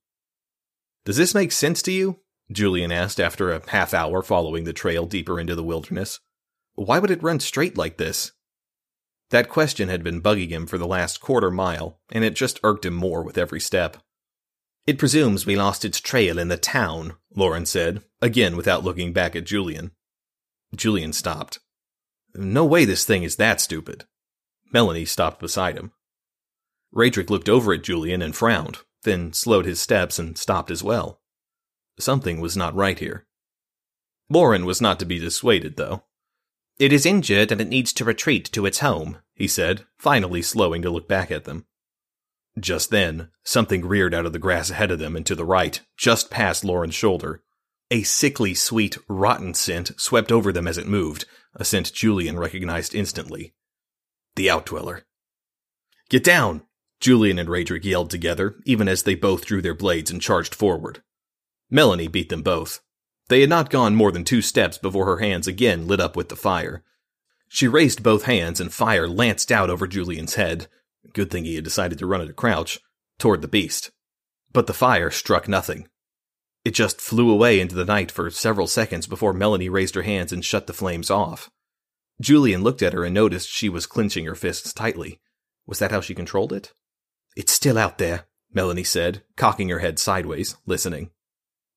Does 1.04 1.16
this 1.16 1.37
make 1.37 1.52
sense 1.52 1.80
to 1.82 1.92
you? 1.92 2.18
Julian 2.50 2.90
asked 2.90 3.20
after 3.20 3.52
a 3.52 3.62
half 3.70 3.94
hour 3.94 4.25
following 4.25 4.64
the 4.64 4.73
trail 4.73 5.06
deeper 5.06 5.38
into 5.38 5.54
the 5.54 5.62
wilderness. 5.62 6.18
Why 6.75 6.99
would 6.99 7.12
it 7.12 7.23
run 7.23 7.38
straight 7.38 7.78
like 7.78 7.97
this? 7.97 8.32
That 9.30 9.49
question 9.49 9.88
had 9.88 10.02
been 10.02 10.20
bugging 10.20 10.50
him 10.50 10.66
for 10.66 10.78
the 10.78 10.87
last 10.87 11.20
quarter 11.20 11.52
mile, 11.52 12.00
and 12.11 12.25
it 12.25 12.35
just 12.35 12.58
irked 12.64 12.87
him 12.87 12.94
more 12.94 13.23
with 13.23 13.38
every 13.38 13.61
step. 13.61 13.99
It 14.85 14.99
presumes 14.99 15.47
we 15.47 15.54
lost 15.54 15.85
its 15.85 16.00
trail 16.00 16.40
in 16.40 16.49
the 16.49 16.56
town, 16.56 17.14
Lauren 17.37 17.66
said, 17.66 18.02
again 18.20 18.56
without 18.56 18.82
looking 18.82 19.12
back 19.12 19.37
at 19.37 19.47
Julian. 19.47 19.92
Julian 20.75 21.12
stopped. 21.12 21.61
No 22.35 22.64
way 22.64 22.85
this 22.85 23.04
thing 23.04 23.23
is 23.23 23.37
that 23.37 23.61
stupid. 23.61 24.04
Melanie 24.73 25.04
stopped 25.04 25.40
beside 25.40 25.76
him. 25.76 25.92
Raedric 26.94 27.30
looked 27.30 27.49
over 27.49 27.73
at 27.73 27.82
Julian 27.85 28.23
and 28.23 28.35
frowned, 28.35 28.78
then 29.02 29.32
slowed 29.32 29.66
his 29.66 29.80
steps 29.80 30.18
and 30.18 30.37
stopped 30.37 30.70
as 30.70 30.82
well. 30.82 31.20
Something 31.99 32.40
was 32.40 32.56
not 32.56 32.75
right 32.75 32.99
here. 32.99 33.26
Loren 34.30 34.64
was 34.64 34.80
not 34.80 34.99
to 35.00 35.06
be 35.06 35.18
dissuaded, 35.18 35.76
though. 35.76 36.04
It 36.78 36.92
is 36.92 37.06
injured 37.06 37.50
and 37.50 37.61
it 37.61 37.68
needs 37.68 37.92
to 37.94 38.04
retreat 38.04 38.44
to 38.52 38.66
its 38.66 38.78
home, 38.78 39.18
he 39.35 39.49
said, 39.49 39.85
finally 39.99 40.42
slowing 40.42 40.82
to 40.82 40.90
look 40.90 41.08
back 41.08 41.30
at 41.30 41.44
them. 41.44 41.66
Just 42.58 42.90
then, 42.90 43.30
something 43.44 43.87
reared 43.87 44.14
out 44.14 44.26
of 44.26 44.32
the 44.32 44.38
grass 44.38 44.70
ahead 44.70 44.90
of 44.90 44.99
them 44.99 45.16
and 45.16 45.26
to 45.26 45.35
the 45.35 45.44
right, 45.44 45.80
just 45.97 46.30
past 46.30 46.64
Loren's 46.64 46.94
shoulder. 46.94 47.42
A 47.90 48.02
sickly 48.02 48.54
sweet, 48.54 48.99
rotten 49.09 49.54
scent 49.54 49.92
swept 49.99 50.30
over 50.30 50.52
them 50.52 50.68
as 50.68 50.76
it 50.76 50.87
moved, 50.87 51.25
a 51.54 51.64
scent 51.64 51.92
Julian 51.92 52.38
recognized 52.38 52.95
instantly. 52.95 53.54
The 54.37 54.49
Outdweller. 54.49 55.02
Get 56.11 56.23
down! 56.23 56.62
Julian 57.00 57.38
and 57.38 57.49
Raedric 57.49 57.85
yelled 57.85 58.11
together, 58.11 58.57
even 58.64 58.88
as 58.88 59.04
they 59.04 59.14
both 59.14 59.47
drew 59.47 59.62
their 59.62 59.75
blades 59.75 60.11
and 60.11 60.21
charged 60.21 60.54
forward. 60.54 61.02
Melanie 61.71 62.09
beat 62.09 62.28
them 62.28 62.42
both. 62.42 62.80
They 63.28 63.40
had 63.40 63.50
not 63.50 63.71
gone 63.71 63.95
more 63.95 64.12
than 64.12 64.25
two 64.25 64.42
steps 64.42 64.78
before 64.78 65.07
her 65.07 65.18
hands 65.18 65.47
again 65.47 65.87
lit 65.87 66.00
up 66.00 66.16
with 66.16 66.28
the 66.28 66.37
fire. 66.37 66.83
She 67.49 67.68
raised 67.68 68.02
both 68.02 68.25
hands 68.25 68.61
and 68.61 68.73
fire 68.73 69.09
lanced 69.09 69.50
out 69.52 69.71
over 69.71 69.87
Julian's 69.87 70.35
head. 70.35 70.66
Good 71.14 71.30
thing 71.30 71.45
he 71.45 71.54
had 71.54 71.64
decided 71.64 71.99
to 71.99 72.07
run 72.07 72.21
at 72.21 72.28
a 72.28 72.35
crouch, 72.35 72.80
toward 73.18 73.40
the 73.40 73.49
beast. 73.49 73.90
But 74.52 74.66
the 74.66 74.75
fire 74.75 75.11
struck 75.11 75.49
nothing. 75.49 75.88
It 76.65 76.73
just 76.73 77.00
flew 77.00 77.31
away 77.31 77.61
into 77.61 77.75
the 77.75 77.85
night 77.85 78.11
for 78.11 78.31
several 78.31 78.67
seconds 78.67 79.07
before 79.07 79.33
Melanie 79.33 79.69
raised 79.69 79.95
her 79.95 80.03
hands 80.03 80.33
and 80.33 80.45
shut 80.45 80.67
the 80.67 80.73
flames 80.73 81.11
off. 81.11 81.50
Julian 82.21 82.62
looked 82.62 82.83
at 82.83 82.93
her 82.93 83.05
and 83.05 83.15
noticed 83.15 83.49
she 83.49 83.69
was 83.69 83.87
clenching 83.87 84.25
her 84.25 84.35
fists 84.35 84.73
tightly. 84.73 85.21
Was 85.67 85.79
that 85.79 85.93
how 85.93 86.00
she 86.00 86.15
controlled 86.15 86.53
it? 86.53 86.73
It's 87.37 87.53
still 87.53 87.79
out 87.79 87.99
there, 87.99 88.27
Melanie 88.53 88.85
said, 88.85 89.23
cocking 89.37 89.69
her 89.69 89.79
head 89.79 89.99
sideways, 89.99 90.57
listening. 90.67 91.11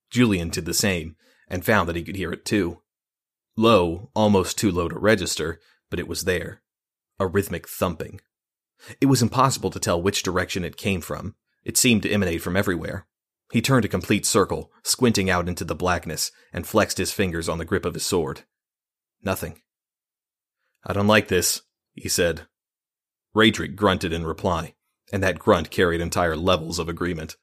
Julian 0.10 0.50
did 0.50 0.66
the 0.66 0.74
same, 0.74 1.16
and 1.48 1.64
found 1.64 1.88
that 1.88 1.96
he 1.96 2.04
could 2.04 2.16
hear 2.16 2.32
it 2.32 2.46
too. 2.46 2.82
Low, 3.56 4.10
almost 4.16 4.58
too 4.58 4.72
low 4.72 4.90
to 4.90 4.98
register, 4.98 5.60
but 5.90 6.00
it 6.00 6.08
was 6.08 6.24
there. 6.24 6.62
A 7.20 7.28
rhythmic 7.28 7.68
thumping. 7.68 8.22
It 9.00 9.06
was 9.06 9.22
impossible 9.22 9.70
to 9.70 9.80
tell 9.80 10.02
which 10.02 10.24
direction 10.24 10.64
it 10.64 10.78
came 10.78 11.02
from. 11.02 11.36
It 11.64 11.78
seemed 11.78 12.02
to 12.04 12.12
emanate 12.12 12.42
from 12.42 12.58
everywhere. 12.58 13.06
He 13.52 13.62
turned 13.62 13.86
a 13.86 13.90
complete 13.90 14.26
circle, 14.26 14.72
squinting 14.84 15.30
out 15.30 15.48
into 15.48 15.66
the 15.66 15.76
blackness, 15.76 16.32
and 16.54 16.66
flexed 16.66 16.98
his 16.98 17.12
fingers 17.12 17.50
on 17.50 17.58
the 17.58 17.66
grip 17.66 17.86
of 17.86 17.94
his 17.94 18.06
sword. 18.06 18.44
Nothing. 19.22 19.62
I 20.86 20.94
don't 20.94 21.08
like 21.08 21.28
this, 21.28 21.62
he 21.94 22.10
said. 22.10 22.48
Raedric 23.36 23.76
grunted 23.76 24.14
in 24.14 24.26
reply 24.26 24.76
and 25.12 25.22
that 25.22 25.40
grunt 25.40 25.70
carried 25.70 26.02
entire 26.02 26.36
levels 26.36 26.80
of 26.80 26.88
agreement. 26.88 27.36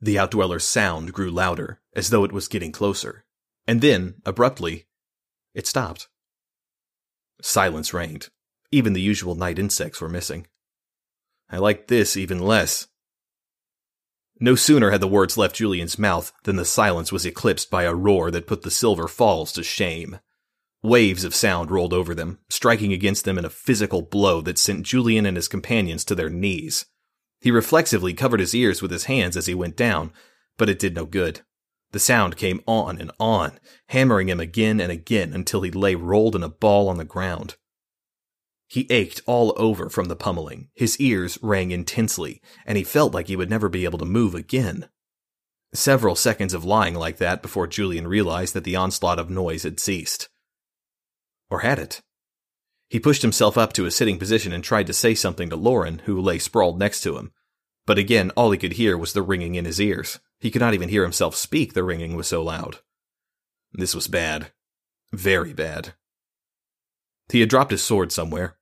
The 0.00 0.18
outdweller's 0.18 0.64
sound 0.64 1.12
grew 1.12 1.30
louder, 1.30 1.80
as 1.94 2.10
though 2.10 2.24
it 2.24 2.32
was 2.32 2.48
getting 2.48 2.72
closer, 2.72 3.24
and 3.66 3.80
then, 3.80 4.16
abruptly, 4.24 4.86
it 5.54 5.66
stopped. 5.66 6.08
Silence 7.40 7.94
reigned. 7.94 8.28
Even 8.72 8.92
the 8.92 9.00
usual 9.00 9.34
night 9.34 9.58
insects 9.58 10.00
were 10.00 10.08
missing. 10.08 10.46
I 11.48 11.58
liked 11.58 11.88
this 11.88 12.16
even 12.16 12.38
less. 12.38 12.88
No 14.42 14.54
sooner 14.54 14.90
had 14.90 15.02
the 15.02 15.06
words 15.06 15.36
left 15.36 15.56
Julian's 15.56 15.98
mouth 15.98 16.32
than 16.44 16.56
the 16.56 16.64
silence 16.64 17.12
was 17.12 17.26
eclipsed 17.26 17.70
by 17.70 17.82
a 17.82 17.94
roar 17.94 18.30
that 18.30 18.46
put 18.46 18.62
the 18.62 18.70
Silver 18.70 19.06
Falls 19.06 19.52
to 19.52 19.62
shame. 19.62 20.18
Waves 20.82 21.24
of 21.24 21.34
sound 21.34 21.70
rolled 21.70 21.92
over 21.92 22.14
them, 22.14 22.38
striking 22.48 22.90
against 22.90 23.26
them 23.26 23.36
in 23.36 23.44
a 23.44 23.50
physical 23.50 24.00
blow 24.00 24.40
that 24.40 24.56
sent 24.56 24.86
Julian 24.86 25.26
and 25.26 25.36
his 25.36 25.46
companions 25.46 26.06
to 26.06 26.14
their 26.14 26.30
knees. 26.30 26.86
He 27.42 27.50
reflexively 27.50 28.14
covered 28.14 28.40
his 28.40 28.54
ears 28.54 28.80
with 28.80 28.90
his 28.90 29.04
hands 29.04 29.36
as 29.36 29.44
he 29.44 29.54
went 29.54 29.76
down, 29.76 30.10
but 30.56 30.70
it 30.70 30.78
did 30.78 30.94
no 30.94 31.04
good. 31.04 31.42
The 31.92 31.98
sound 31.98 32.38
came 32.38 32.62
on 32.66 32.98
and 32.98 33.10
on, 33.20 33.60
hammering 33.88 34.30
him 34.30 34.40
again 34.40 34.80
and 34.80 34.90
again 34.90 35.34
until 35.34 35.60
he 35.60 35.70
lay 35.70 35.94
rolled 35.94 36.34
in 36.34 36.42
a 36.42 36.48
ball 36.48 36.88
on 36.88 36.96
the 36.96 37.04
ground. 37.04 37.56
He 38.70 38.86
ached 38.88 39.20
all 39.26 39.52
over 39.56 39.90
from 39.90 40.06
the 40.06 40.14
pummeling, 40.14 40.68
his 40.74 40.96
ears 41.00 41.40
rang 41.42 41.72
intensely, 41.72 42.40
and 42.64 42.78
he 42.78 42.84
felt 42.84 43.12
like 43.12 43.26
he 43.26 43.34
would 43.34 43.50
never 43.50 43.68
be 43.68 43.84
able 43.84 43.98
to 43.98 44.04
move 44.04 44.32
again. 44.32 44.88
Several 45.74 46.14
seconds 46.14 46.54
of 46.54 46.64
lying 46.64 46.94
like 46.94 47.16
that 47.16 47.42
before 47.42 47.66
Julian 47.66 48.06
realized 48.06 48.54
that 48.54 48.62
the 48.62 48.76
onslaught 48.76 49.18
of 49.18 49.28
noise 49.28 49.64
had 49.64 49.80
ceased. 49.80 50.28
Or 51.50 51.60
had 51.60 51.80
it? 51.80 52.00
He 52.88 53.00
pushed 53.00 53.22
himself 53.22 53.58
up 53.58 53.72
to 53.72 53.86
a 53.86 53.90
sitting 53.90 54.20
position 54.20 54.52
and 54.52 54.62
tried 54.62 54.86
to 54.86 54.92
say 54.92 55.16
something 55.16 55.50
to 55.50 55.56
Loren, 55.56 56.02
who 56.04 56.20
lay 56.20 56.38
sprawled 56.38 56.78
next 56.78 57.00
to 57.00 57.18
him. 57.18 57.32
But 57.86 57.98
again, 57.98 58.30
all 58.36 58.52
he 58.52 58.58
could 58.58 58.74
hear 58.74 58.96
was 58.96 59.14
the 59.14 59.22
ringing 59.22 59.56
in 59.56 59.64
his 59.64 59.80
ears. 59.80 60.20
He 60.38 60.52
could 60.52 60.60
not 60.60 60.74
even 60.74 60.90
hear 60.90 61.02
himself 61.02 61.34
speak, 61.34 61.74
the 61.74 61.82
ringing 61.82 62.14
was 62.14 62.28
so 62.28 62.40
loud. 62.40 62.78
This 63.72 63.96
was 63.96 64.06
bad. 64.06 64.52
Very 65.12 65.52
bad. 65.52 65.94
He 67.32 67.40
had 67.40 67.48
dropped 67.48 67.72
his 67.72 67.82
sword 67.82 68.12
somewhere. 68.12 68.56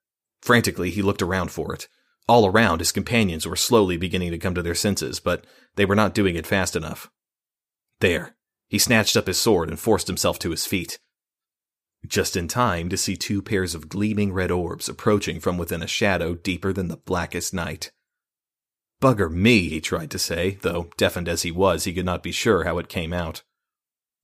Frantically, 0.49 0.89
he 0.89 1.03
looked 1.03 1.21
around 1.21 1.51
for 1.51 1.75
it. 1.75 1.89
All 2.27 2.47
around, 2.47 2.79
his 2.79 2.91
companions 2.91 3.47
were 3.47 3.55
slowly 3.55 3.99
beginning 3.99 4.31
to 4.31 4.39
come 4.39 4.55
to 4.55 4.63
their 4.63 4.75
senses, 4.75 5.21
but 5.21 5.45
they 5.77 5.85
were 5.85 5.95
not 5.95 6.15
doing 6.15 6.37
it 6.37 6.47
fast 6.47 6.75
enough. 6.75 7.11
There. 8.01 8.35
He 8.67 8.79
snatched 8.79 9.15
up 9.15 9.27
his 9.27 9.37
sword 9.37 9.69
and 9.69 9.79
forced 9.79 10.07
himself 10.07 10.39
to 10.39 10.51
his 10.51 10.65
feet. 10.65 11.01
just 12.07 12.35
in 12.35 12.49
time 12.49 12.89
to 12.89 12.97
see 12.97 13.15
two 13.15 13.43
pairs 13.43 13.75
of 13.75 13.91
gleaming 13.91 14.33
red 14.33 14.51
orbs 14.51 14.89
approaching 14.89 15.39
from 15.39 15.59
within 15.59 15.83
a 15.83 15.87
shadow 15.87 16.35
deeper 16.35 16.73
than 16.73 16.89
the 16.89 16.97
blackest 16.97 17.53
night. 17.53 17.93
Bugger 19.03 19.31
me, 19.31 19.69
he 19.69 19.83
tried 19.83 20.11
to 20.13 20.19
say, 20.19 20.57
though 20.63 20.89
deafened 20.97 21.29
as 21.29 21.43
he 21.43 21.51
was, 21.51 21.85
he 21.85 21.93
could 21.93 22.07
not 22.07 22.23
be 22.23 22.33
sure 22.33 22.65
how 22.65 22.79
it 22.79 22.89
came 22.89 23.13
out. 23.13 23.43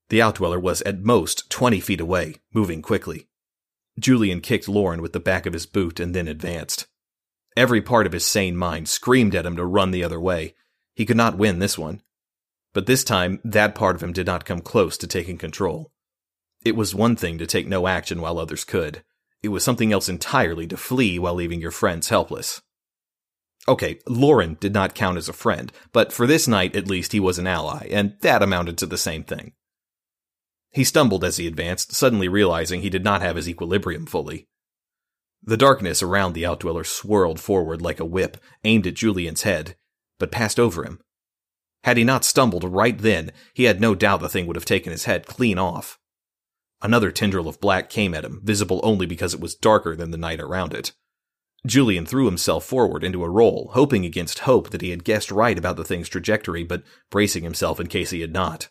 The 0.09 0.21
outdweller 0.21 0.59
was 0.59 0.81
at 0.83 1.03
most 1.03 1.51
twenty 1.51 1.81
feet 1.81 2.01
away, 2.01 2.37
moving 2.55 2.81
quickly. 2.81 3.29
Julian 3.99 4.41
kicked 4.41 4.69
Lauren 4.69 5.01
with 5.01 5.13
the 5.13 5.21
back 5.21 5.47
of 5.47 5.53
his 5.53 5.67
boot 5.67 6.01
and 6.01 6.15
then 6.15 6.29
advanced. 6.29 6.87
Every 7.57 7.81
part 7.81 8.07
of 8.07 8.13
his 8.13 8.27
sane 8.27 8.57
mind 8.57 8.89
screamed 8.89 9.35
at 9.35 9.47
him 9.47 9.57
to 9.57 9.65
run 9.65 9.93
the 9.93 10.03
other 10.03 10.21
way. 10.21 10.55
He 10.95 11.07
could 11.07 11.17
not 11.17 11.39
win 11.39 11.59
this 11.61 11.79
one. 11.79 12.03
But 12.73 12.87
this 12.87 13.05
time, 13.05 13.41
that 13.45 13.77
part 13.77 13.95
of 13.95 14.03
him 14.03 14.13
did 14.13 14.27
not 14.27 14.45
come 14.45 14.61
close 14.61 14.99
to 14.99 15.07
taking 15.07 15.39
control. 15.39 15.93
It 16.65 16.75
was 16.75 16.95
one 16.95 17.15
thing 17.15 17.39
to 17.39 17.47
take 17.47 17.69
no 17.69 17.87
action 17.87 18.21
while 18.21 18.39
others 18.39 18.65
could. 18.65 19.05
It 19.43 19.49
was 19.49 19.63
something 19.63 19.93
else 19.93 20.09
entirely 20.09 20.67
to 20.67 20.77
flee 20.77 21.19
while 21.19 21.35
leaving 21.35 21.61
your 21.61 21.71
friends 21.71 22.09
helpless. 22.09 22.63
Okay, 23.69 24.01
Lauren 24.07 24.57
did 24.61 24.75
not 24.75 24.95
count 24.95 25.17
as 25.17 25.29
a 25.29 25.33
friend, 25.33 25.73
but 25.93 26.13
for 26.13 26.27
this 26.27 26.49
night 26.49 26.75
at 26.75 26.89
least 26.89 27.13
he 27.13 27.21
was 27.21 27.39
an 27.39 27.47
ally, 27.47 27.87
and 27.91 28.17
that 28.21 28.43
amounted 28.43 28.77
to 28.79 28.87
the 28.87 28.99
same 28.99 29.23
thing. 29.23 29.53
He 30.75 30.83
stumbled 30.83 31.23
as 31.23 31.37
he 31.37 31.47
advanced, 31.47 31.93
suddenly 31.93 32.27
realizing 32.27 32.81
he 32.81 32.91
did 32.91 33.05
not 33.05 33.23
have 33.23 33.37
his 33.37 33.49
equilibrium 33.49 34.07
fully. 34.07 34.49
The 35.41 35.57
darkness 35.57 36.03
around 36.03 36.33
the 36.33 36.43
outdweller 36.43 36.85
swirled 36.85 37.39
forward 37.39 37.81
like 37.81 38.01
a 38.01 38.05
whip, 38.05 38.39
aimed 38.65 38.87
at 38.89 38.95
Julian's 38.95 39.43
head, 39.43 39.77
but 40.19 40.33
passed 40.33 40.59
over 40.59 40.85
him. 40.85 41.01
Had 41.85 41.97
he 41.97 42.03
not 42.03 42.25
stumbled 42.25 42.65
right 42.65 42.99
then, 42.99 43.31
he 43.53 43.65
had 43.65 43.81
no 43.81 43.95
doubt 43.95 44.21
the 44.21 44.29
thing 44.29 44.49
would 44.49 44.57
have 44.57 44.65
taken 44.65 44.91
his 44.91 45.05
head 45.05 45.27
clean 45.27 45.59
off. 45.59 46.01
Another 46.83 47.13
tendril 47.13 47.47
of 47.47 47.61
black 47.61 47.89
came 47.89 48.13
at 48.13 48.25
him, 48.25 48.41
visible 48.43 48.81
only 48.83 49.07
because 49.07 49.33
it 49.33 49.41
was 49.41 49.55
darker 49.55 49.95
than 49.95 50.11
the 50.11 50.19
night 50.19 50.41
around 50.41 50.75
it. 50.75 50.93
Julian 51.67 52.05
threw 52.05 52.27
himself 52.27 52.65
forward 52.65 53.05
into 53.05 53.23
a 53.23 53.31
roll, 53.31 53.71
hoping 53.75 54.05
against 54.05 54.41
hope 54.41 54.71
that 54.71 54.83
he 54.83 54.91
had 54.91 55.05
guessed 55.05 55.31
right 55.31 55.57
about 55.57 55.77
the 55.77 55.85
thing's 55.85 56.09
trajectory, 56.09 56.65
but 56.65 56.83
bracing 57.11 57.45
himself 57.45 57.79
in 57.79 57.87
case 57.87 58.11
he 58.11 58.23
had 58.23 58.33
not. 58.33 58.71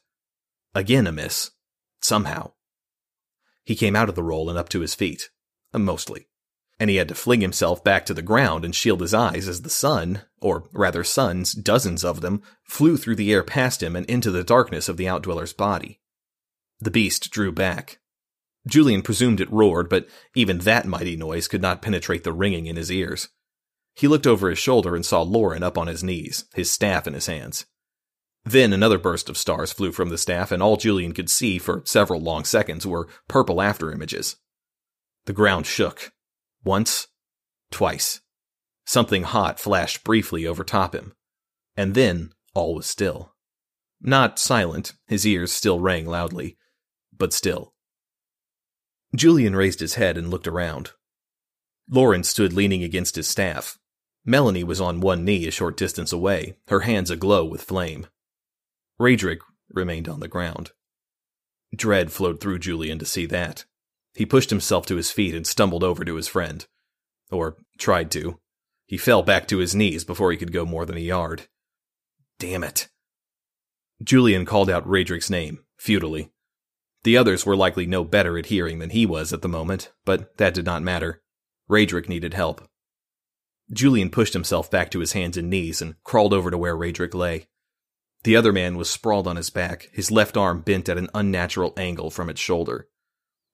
Again 0.75 1.07
a 1.07 1.11
miss. 1.13 1.51
Somehow. 2.03 2.51
He 3.63 3.75
came 3.75 3.95
out 3.95 4.09
of 4.09 4.15
the 4.15 4.23
roll 4.23 4.49
and 4.49 4.59
up 4.59 4.69
to 4.69 4.81
his 4.81 4.93
feet. 4.93 5.31
Uh, 5.73 5.79
mostly 5.79 6.27
and 6.79 6.89
he 6.89 6.97
had 6.97 7.07
to 7.07 7.15
fling 7.15 7.41
himself 7.41 7.83
back 7.83 8.05
to 8.05 8.13
the 8.13 8.21
ground 8.21 8.65
and 8.65 8.75
shield 8.75 8.99
his 9.01 9.13
eyes 9.13 9.47
as 9.47 9.61
the 9.61 9.69
sun, 9.69 10.23
or 10.41 10.67
rather 10.73 11.03
suns, 11.03 11.53
dozens 11.53 12.03
of 12.03 12.21
them, 12.21 12.41
flew 12.63 12.97
through 12.97 13.15
the 13.15 13.31
air 13.31 13.43
past 13.43 13.81
him 13.81 13.95
and 13.95 14.05
into 14.07 14.31
the 14.31 14.43
darkness 14.43 14.89
of 14.89 14.97
the 14.97 15.07
outdweller's 15.07 15.53
body. 15.53 16.01
The 16.79 16.91
beast 16.91 17.31
drew 17.31 17.51
back. 17.51 17.99
Julian 18.67 19.01
presumed 19.01 19.39
it 19.39 19.51
roared, 19.51 19.87
but 19.87 20.07
even 20.35 20.59
that 20.59 20.85
mighty 20.85 21.15
noise 21.15 21.47
could 21.47 21.61
not 21.61 21.81
penetrate 21.81 22.23
the 22.23 22.33
ringing 22.33 22.65
in 22.65 22.75
his 22.75 22.91
ears. 22.91 23.29
He 23.95 24.07
looked 24.07 24.27
over 24.27 24.49
his 24.49 24.59
shoulder 24.59 24.95
and 24.95 25.05
saw 25.05 25.21
Lauren 25.21 25.63
up 25.63 25.77
on 25.77 25.87
his 25.87 26.03
knees, 26.03 26.45
his 26.53 26.71
staff 26.71 27.07
in 27.07 27.13
his 27.13 27.27
hands. 27.27 27.65
Then 28.45 28.73
another 28.73 28.97
burst 28.97 29.29
of 29.29 29.37
stars 29.37 29.71
flew 29.71 29.91
from 29.91 30.09
the 30.09 30.17
staff, 30.17 30.51
and 30.51 30.61
all 30.61 30.75
Julian 30.75 31.13
could 31.13 31.29
see 31.29 31.57
for 31.57 31.81
several 31.85 32.19
long 32.19 32.43
seconds 32.43 32.85
were 32.85 33.07
purple 33.27 33.61
after 33.61 33.91
images. 33.91 34.35
The 35.25 35.33
ground 35.33 35.65
shook, 35.65 36.11
once, 36.63 37.07
twice. 37.71 38.19
Something 38.85 39.23
hot 39.23 39.59
flashed 39.59 40.03
briefly 40.03 40.45
over 40.45 40.63
top 40.63 40.93
him. 40.93 41.13
And 41.77 41.95
then 41.95 42.33
all 42.53 42.75
was 42.75 42.85
still. 42.85 43.33
Not 44.01 44.37
silent, 44.37 44.93
his 45.07 45.25
ears 45.25 45.53
still 45.53 45.79
rang 45.79 46.05
loudly, 46.05 46.57
but 47.17 47.31
still. 47.31 47.73
Julian 49.15 49.55
raised 49.55 49.79
his 49.79 49.95
head 49.95 50.17
and 50.17 50.29
looked 50.29 50.47
around. 50.47 50.91
Lauren 51.89 52.23
stood 52.23 52.51
leaning 52.51 52.83
against 52.83 53.15
his 53.15 53.27
staff. 53.27 53.77
Melanie 54.25 54.63
was 54.63 54.81
on 54.81 54.99
one 54.99 55.23
knee 55.23 55.47
a 55.47 55.51
short 55.51 55.77
distance 55.77 56.11
away, 56.11 56.57
her 56.67 56.81
hands 56.81 57.09
aglow 57.09 57.45
with 57.45 57.61
flame. 57.61 58.07
Raedric 59.03 59.39
remained 59.69 60.07
on 60.07 60.21
the 60.21 60.29
ground. 60.29 60.71
Dread 61.75 62.09
flowed 62.09 62.39
through 62.39 62.59
Julian 62.59 62.99
to 62.99 63.05
see 63.05 63.25
that. 63.25 63.65
He 64.13 64.25
pushed 64.25 64.49
himself 64.49 64.85
to 64.85 64.95
his 64.95 65.11
feet 65.11 65.35
and 65.35 65.45
stumbled 65.45 65.83
over 65.83 66.05
to 66.05 66.15
his 66.15 66.29
friend. 66.29 66.65
Or 67.29 67.57
tried 67.77 68.11
to. 68.11 68.39
He 68.85 68.95
fell 68.95 69.21
back 69.21 69.45
to 69.49 69.57
his 69.57 69.75
knees 69.75 70.05
before 70.05 70.31
he 70.31 70.37
could 70.37 70.53
go 70.53 70.65
more 70.65 70.85
than 70.85 70.95
a 70.95 71.01
yard. 71.01 71.47
Damn 72.39 72.63
it. 72.63 72.87
Julian 74.01 74.45
called 74.45 74.69
out 74.69 74.87
Raedric's 74.87 75.29
name, 75.29 75.65
futilely. 75.77 76.31
The 77.03 77.17
others 77.17 77.45
were 77.45 77.57
likely 77.57 77.85
no 77.85 78.05
better 78.05 78.37
at 78.37 78.45
hearing 78.45 78.79
than 78.79 78.91
he 78.91 79.05
was 79.05 79.33
at 79.33 79.41
the 79.41 79.49
moment, 79.49 79.91
but 80.05 80.37
that 80.37 80.53
did 80.53 80.65
not 80.65 80.81
matter. 80.81 81.21
Raedric 81.69 82.07
needed 82.07 82.35
help. 82.35 82.69
Julian 83.69 84.09
pushed 84.09 84.33
himself 84.33 84.71
back 84.71 84.89
to 84.91 84.99
his 84.99 85.11
hands 85.11 85.35
and 85.35 85.49
knees 85.49 85.81
and 85.81 85.95
crawled 86.05 86.33
over 86.33 86.49
to 86.49 86.57
where 86.57 86.77
Raedric 86.77 87.13
lay. 87.13 87.47
The 88.23 88.35
other 88.35 88.53
man 88.53 88.77
was 88.77 88.89
sprawled 88.89 89.27
on 89.27 89.35
his 89.35 89.49
back, 89.49 89.89
his 89.91 90.11
left 90.11 90.37
arm 90.37 90.61
bent 90.61 90.87
at 90.87 90.97
an 90.97 91.09
unnatural 91.13 91.73
angle 91.75 92.09
from 92.09 92.29
its 92.29 92.39
shoulder. 92.39 92.87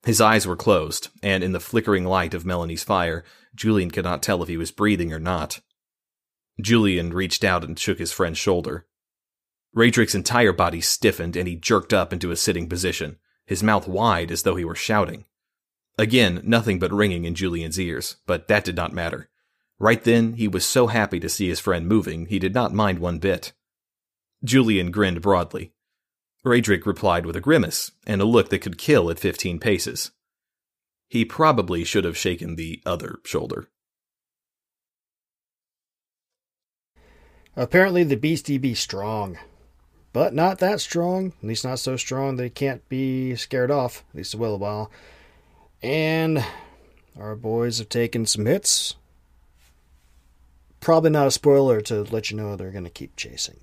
His 0.04 0.20
eyes 0.20 0.46
were 0.46 0.56
closed, 0.56 1.08
and 1.22 1.42
in 1.44 1.52
the 1.52 1.60
flickering 1.60 2.04
light 2.04 2.34
of 2.34 2.46
Melanie's 2.46 2.84
fire, 2.84 3.24
Julian 3.54 3.90
could 3.90 4.04
not 4.04 4.22
tell 4.22 4.42
if 4.42 4.48
he 4.48 4.56
was 4.56 4.70
breathing 4.70 5.12
or 5.12 5.18
not. 5.18 5.60
Julian 6.60 7.12
reached 7.12 7.42
out 7.42 7.64
and 7.64 7.78
shook 7.78 7.98
his 7.98 8.12
friend's 8.12 8.38
shoulder. 8.38 8.86
Raedric's 9.74 10.14
entire 10.14 10.52
body 10.52 10.80
stiffened 10.80 11.36
and 11.36 11.46
he 11.46 11.56
jerked 11.56 11.92
up 11.92 12.12
into 12.12 12.30
a 12.30 12.36
sitting 12.36 12.68
position, 12.68 13.18
his 13.46 13.62
mouth 13.62 13.86
wide 13.88 14.30
as 14.30 14.42
though 14.42 14.56
he 14.56 14.64
were 14.64 14.74
shouting. 14.74 15.24
Again, 15.98 16.40
nothing 16.44 16.78
but 16.78 16.92
ringing 16.92 17.24
in 17.24 17.34
Julian's 17.34 17.78
ears, 17.78 18.16
but 18.26 18.48
that 18.48 18.64
did 18.64 18.76
not 18.76 18.92
matter. 18.92 19.28
Right 19.78 20.02
then, 20.02 20.34
he 20.34 20.48
was 20.48 20.64
so 20.64 20.86
happy 20.86 21.20
to 21.20 21.28
see 21.28 21.48
his 21.48 21.60
friend 21.60 21.86
moving, 21.86 22.26
he 22.26 22.38
did 22.38 22.54
not 22.54 22.72
mind 22.72 22.98
one 22.98 23.18
bit. 23.18 23.52
Julian 24.44 24.90
grinned 24.90 25.20
broadly. 25.20 25.72
Raedric 26.44 26.86
replied 26.86 27.26
with 27.26 27.36
a 27.36 27.40
grimace 27.40 27.90
and 28.06 28.22
a 28.22 28.24
look 28.24 28.48
that 28.48 28.60
could 28.60 28.78
kill 28.78 29.10
at 29.10 29.18
fifteen 29.18 29.58
paces. 29.58 30.10
He 31.08 31.24
probably 31.24 31.84
should 31.84 32.04
have 32.04 32.16
shaken 32.16 32.56
the 32.56 32.80
other 32.86 33.18
shoulder. 33.24 33.68
Apparently, 37.56 38.04
the 38.04 38.16
beastie 38.16 38.58
be 38.58 38.74
strong, 38.74 39.36
but 40.12 40.32
not 40.32 40.60
that 40.60 40.80
strong. 40.80 41.34
At 41.42 41.48
least, 41.48 41.64
not 41.64 41.80
so 41.80 41.96
strong 41.96 42.36
that 42.36 42.44
he 42.44 42.50
can't 42.50 42.88
be 42.88 43.34
scared 43.34 43.70
off. 43.70 44.04
At 44.10 44.16
least 44.16 44.34
a 44.34 44.38
little 44.38 44.58
while. 44.58 44.90
And 45.82 46.44
our 47.18 47.34
boys 47.36 47.78
have 47.78 47.88
taken 47.88 48.24
some 48.24 48.46
hits. 48.46 48.94
Probably 50.78 51.10
not 51.10 51.26
a 51.26 51.30
spoiler 51.32 51.80
to 51.82 52.04
let 52.04 52.30
you 52.30 52.36
know 52.36 52.56
they're 52.56 52.70
going 52.70 52.84
to 52.84 52.90
keep 52.90 53.16
chasing. 53.16 53.60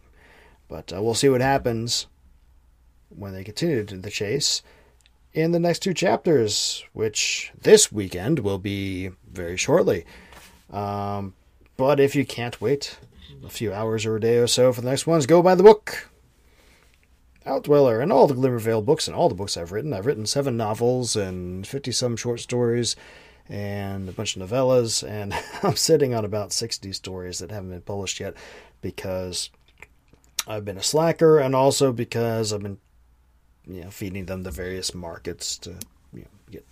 But 0.68 0.94
uh, 0.94 1.02
we'll 1.02 1.14
see 1.14 1.30
what 1.30 1.42
happens 1.42 2.08
when 3.10 3.34
they 3.34 3.44
continue 3.44 3.84
the 3.84 4.10
chase 4.10 4.62
in 5.34 5.52
the 5.52 5.60
next 5.60 5.80
two 5.80 5.94
chapters, 5.94 6.84
which 6.94 7.52
this 7.60 7.92
weekend 7.92 8.40
will 8.40 8.58
be 8.58 9.12
very 9.32 9.56
shortly. 9.56 10.06
Um, 10.72 11.34
but 11.78 12.00
if 12.00 12.16
you 12.16 12.26
can't 12.26 12.60
wait 12.60 12.98
a 13.46 13.50
few 13.50 13.72
hours 13.72 14.06
or 14.06 14.16
a 14.16 14.20
day 14.20 14.38
or 14.38 14.48
so 14.48 14.74
for 14.74 14.82
the 14.82 14.90
next 14.90 15.08
ones, 15.08 15.26
go 15.26 15.42
buy 15.42 15.56
the 15.56 15.64
book. 15.64 16.10
Outdweller 17.46 18.02
and 18.02 18.12
all 18.12 18.28
the 18.28 18.34
Glimmervale 18.34 18.84
books 18.84 19.08
and 19.08 19.16
all 19.16 19.30
the 19.30 19.36
books 19.36 19.56
I've 19.56 19.72
written. 19.72 19.94
I've 19.94 20.06
written 20.06 20.26
seven 20.26 20.58
novels 20.58 21.16
and 21.16 21.66
50 21.66 21.92
some 21.94 22.18
short 22.18 22.42
stories 22.42 22.96
and 23.50 24.10
a 24.10 24.12
bunch 24.12 24.36
of 24.36 24.42
novellas, 24.42 25.08
and 25.08 25.34
I'm 25.64 25.78
sitting 25.78 26.14
on 26.14 26.26
about 26.26 26.52
60 26.52 26.92
stories 26.92 27.40
that 27.40 27.52
haven't 27.52 27.70
been 27.70 27.82
published 27.82 28.20
yet 28.20 28.34
because 28.82 29.50
I've 30.48 30.66
been 30.66 30.78
a 30.78 30.84
slacker 30.84 31.40
and 31.40 31.54
also 31.54 31.92
because 31.92 32.54
I've 32.54 32.64
been 32.64 32.78
you 33.68 33.82
know, 33.82 33.92
feeding 33.92 34.26
them 34.26 34.44
the 34.44 34.52
various 34.52 34.96
markets 34.96 35.58
to 35.60 35.72
you 36.14 36.22
know, 36.22 36.28
get 36.50 36.66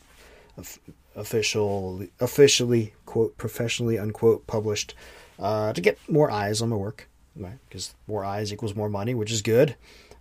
official, 1.16 2.06
officially 2.20 2.94
quote 3.06 3.38
professionally 3.38 4.00
unquote 4.00 4.48
published 4.48 4.96
uh, 5.40 5.74
to 5.74 5.82
get 5.82 5.98
more 6.10 6.32
eyes 6.32 6.62
on 6.62 6.70
my 6.70 6.76
work, 6.76 7.10
right? 7.36 7.58
Because 7.68 7.94
more 8.08 8.24
eyes 8.24 8.54
equals 8.54 8.76
more 8.76 8.90
money, 8.90 9.14
which 9.14 9.32
is 9.32 9.42
good. 9.42 9.76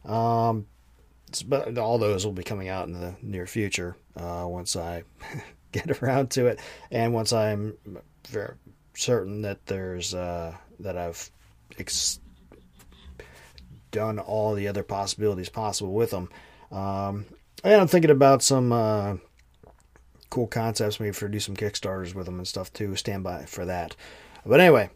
Um, 0.05 0.67
but 1.47 1.79
all 1.79 1.99
those 1.99 2.25
will 2.25 2.33
be 2.33 2.43
coming 2.43 2.69
out 2.69 2.87
in 2.87 2.93
the 2.93 3.15
near 3.23 3.47
future 3.47 3.97
uh, 4.17 4.45
once 4.47 4.77
I 4.77 5.05
get 5.73 6.03
around 6.03 6.31
to 6.33 6.47
it, 6.47 6.61
and 6.91 7.13
once 7.13 7.33
I'm 7.33 7.77
very 8.29 8.55
certain 8.95 9.43
that 9.43 9.65
there's 9.67 10.15
uh, 10.15 10.55
that 10.81 10.97
I've 10.97 11.31
ex- 11.79 12.21
done 13.95 14.19
all 14.19 14.55
the 14.55 14.69
other 14.69 14.83
possibilities 14.83 15.49
possible 15.49 15.95
with 15.95 16.11
them. 16.11 16.29
Um, 16.71 17.27
and 17.63 17.81
I'm 17.81 17.87
thinking 17.87 18.11
about 18.11 18.43
some 18.43 18.73
uh, 18.73 19.17
cool 20.29 20.47
concepts, 20.47 21.01
maybe 21.01 21.13
for 21.13 21.29
do 21.29 21.41
some 21.41 21.57
Kickstarters 21.57 22.15
with 22.15 22.27
them 22.27 22.39
and 22.39 22.47
stuff 22.47 22.73
too. 22.73 22.97
Stand 22.97 23.25
by 23.25 23.45
for 23.45 23.65
that. 23.65 23.97
But 24.45 24.61
anyway, 24.61 24.91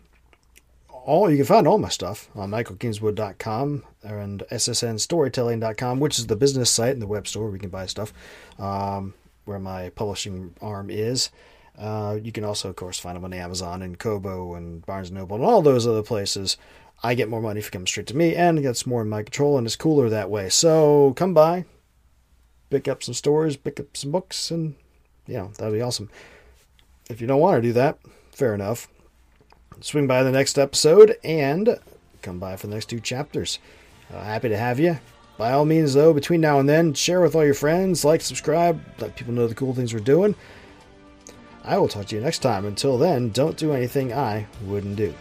all 0.91 1.31
you 1.31 1.37
can 1.37 1.47
find 1.47 1.67
all 1.67 1.79
my 1.79 1.89
stuff 1.89 2.29
on 2.35 2.51
michaelkingswood.com 2.51 3.85
and 4.03 4.43
ssnstorytelling.com, 4.51 6.01
which 6.01 6.19
is 6.19 6.27
the 6.27 6.37
business 6.37 6.69
site 6.69 6.93
and 6.93 7.01
the 7.01 7.07
web 7.07 7.27
store 7.27 7.45
where 7.45 7.53
we 7.53 7.59
can 7.59 7.71
buy 7.71 7.87
stuff. 7.87 8.13
Um, 8.59 9.15
where 9.49 9.59
my 9.59 9.89
publishing 9.91 10.55
arm 10.61 10.91
is. 10.91 11.31
Uh, 11.79 12.19
you 12.23 12.33
can 12.33 12.45
also, 12.45 12.69
of 12.69 12.77
course, 12.77 12.99
find 12.99 13.15
them 13.15 13.25
on 13.25 13.33
Amazon 13.33 13.83
and 13.83 13.99
Kobo 13.99 14.55
and 14.55 14.85
Barnes 14.85 15.11
& 15.11 15.13
Noble 15.13 15.37
and 15.37 15.45
all 15.45 15.63
those 15.63 15.87
other 15.87 16.03
places. 16.03 16.57
I 17.03 17.15
get 17.15 17.29
more 17.29 17.41
money 17.41 17.61
if 17.61 17.69
it 17.69 17.71
comes 17.71 17.91
straight 17.91 18.09
to 18.09 18.17
me, 18.17 18.35
and 18.35 18.59
it 18.59 18.63
gets 18.63 18.87
more 18.87 19.03
in 19.03 19.09
my 19.09 19.23
control, 19.23 19.57
and 19.57 19.67
it's 19.67 19.77
cooler 19.77 20.09
that 20.09 20.31
way. 20.31 20.49
So 20.49 21.13
come 21.17 21.35
by, 21.35 21.65
pick 22.71 22.89
up 22.89 23.05
some 23.05 23.15
stories, 23.15 23.57
pick 23.57 23.79
up 23.79 23.97
some 23.97 24.11
books, 24.11 24.51
and, 24.51 24.75
you 25.29 25.35
know, 25.35 25.53
that'd 25.57 25.73
be 25.73 25.81
awesome. 25.81 26.11
If 27.09 27.21
you 27.21 27.29
don't 27.29 27.41
want 27.41 27.59
to 27.59 27.69
do 27.69 27.73
that, 27.75 27.99
fair 28.33 28.55
enough. 28.55 28.89
Swing 29.81 30.09
by 30.09 30.25
the 30.25 30.33
next 30.33 30.59
episode 30.59 31.17
and 31.23 31.79
come 32.23 32.41
by 32.41 32.57
for 32.57 32.67
the 32.67 32.75
next 32.75 32.87
two 32.87 32.99
chapters. 32.99 33.61
Uh, 34.13 34.25
happy 34.25 34.49
to 34.49 34.57
have 34.57 34.81
you. 34.81 34.99
By 35.37 35.53
all 35.53 35.65
means, 35.65 35.95
though, 35.95 36.13
between 36.13 36.41
now 36.41 36.59
and 36.59 36.69
then, 36.69 36.95
share 36.95 37.21
with 37.21 37.37
all 37.37 37.45
your 37.45 37.55
friends, 37.55 38.05
like, 38.05 38.21
subscribe, 38.23 38.83
let 38.99 39.15
people 39.15 39.33
know 39.33 39.47
the 39.47 39.55
cool 39.55 39.73
things 39.73 39.95
we're 39.95 40.01
doing. 40.01 40.35
I 41.69 41.77
will 41.77 41.87
talk 41.87 42.07
to 42.07 42.17
you 42.17 42.23
next 42.23 42.39
time. 42.39 42.65
Until 42.65 42.97
then, 42.97 43.29
don't 43.29 43.59
do 43.59 43.73
anything 43.73 44.11
I 44.13 44.47
wouldn't 44.65 44.97
do. 44.97 45.15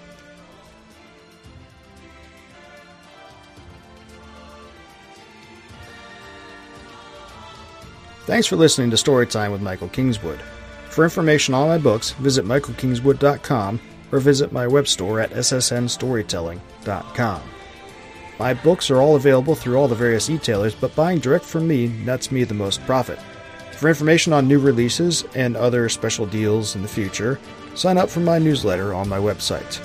Thanks 8.26 8.48
for 8.48 8.56
listening 8.56 8.90
to 8.92 8.96
Storytime 8.96 9.52
with 9.52 9.62
Michael 9.62 9.90
Kingswood. 9.90 10.40
For 10.90 11.04
information 11.04 11.54
on 11.54 11.68
my 11.68 11.78
books, 11.78 12.12
visit 12.12 12.46
michaelkingswood.com 12.46 13.82
or 14.12 14.20
visit 14.20 14.54
my 14.54 14.68
web 14.68 14.88
store 14.88 15.20
at 15.20 15.32
ssnstorytelling.com. 15.32 17.42
My 18.40 18.54
books 18.54 18.90
are 18.90 19.02
all 19.02 19.18
available 19.18 19.56
through 19.56 19.78
all 19.78 19.90
the 19.90 19.96
various 19.96 20.30
e-tailers, 20.30 20.76
but 20.76 20.96
buying 20.96 21.20
direct 21.20 21.44
from 21.44 21.68
me 21.68 21.88
nets 21.88 22.32
me 22.32 22.46
the 22.46 22.54
most 22.54 22.80
profit. 22.86 23.20
For 23.78 23.90
information 23.90 24.34
on 24.34 24.48
new 24.48 24.58
releases 24.58 25.24
and 25.36 25.56
other 25.56 25.88
special 25.88 26.26
deals 26.26 26.76
in 26.76 26.82
the 26.82 26.88
future, 26.88 27.40
sign 27.76 28.00
up 28.00 28.10
for 28.10 28.22
my 28.22 28.40
newsletter 28.40 28.92
on 28.92 29.08
my 29.08 29.20
website. 29.20 29.80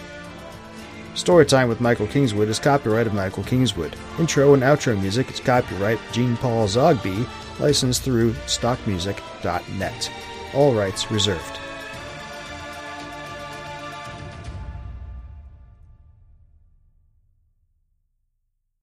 Storytime 1.15 1.69
with 1.69 1.83
Michael 1.83 2.07
Kingswood 2.07 2.49
is 2.49 2.59
copyright 2.59 3.07
of 3.07 3.13
Michael 3.13 3.45
Kingswood. 3.45 3.95
Intro 4.19 4.55
and 4.55 4.63
outro 4.63 4.99
music 4.99 5.31
is 5.31 5.41
copyright 5.41 5.99
Jean 6.11 6.39
Paul 6.39 6.67
Zogby, 6.67 7.29
licensed 7.61 8.01
through 8.01 8.33
stockmusic.net. 8.47 10.13
All 10.55 10.73
rights 10.73 11.11
reserved. 11.11 11.59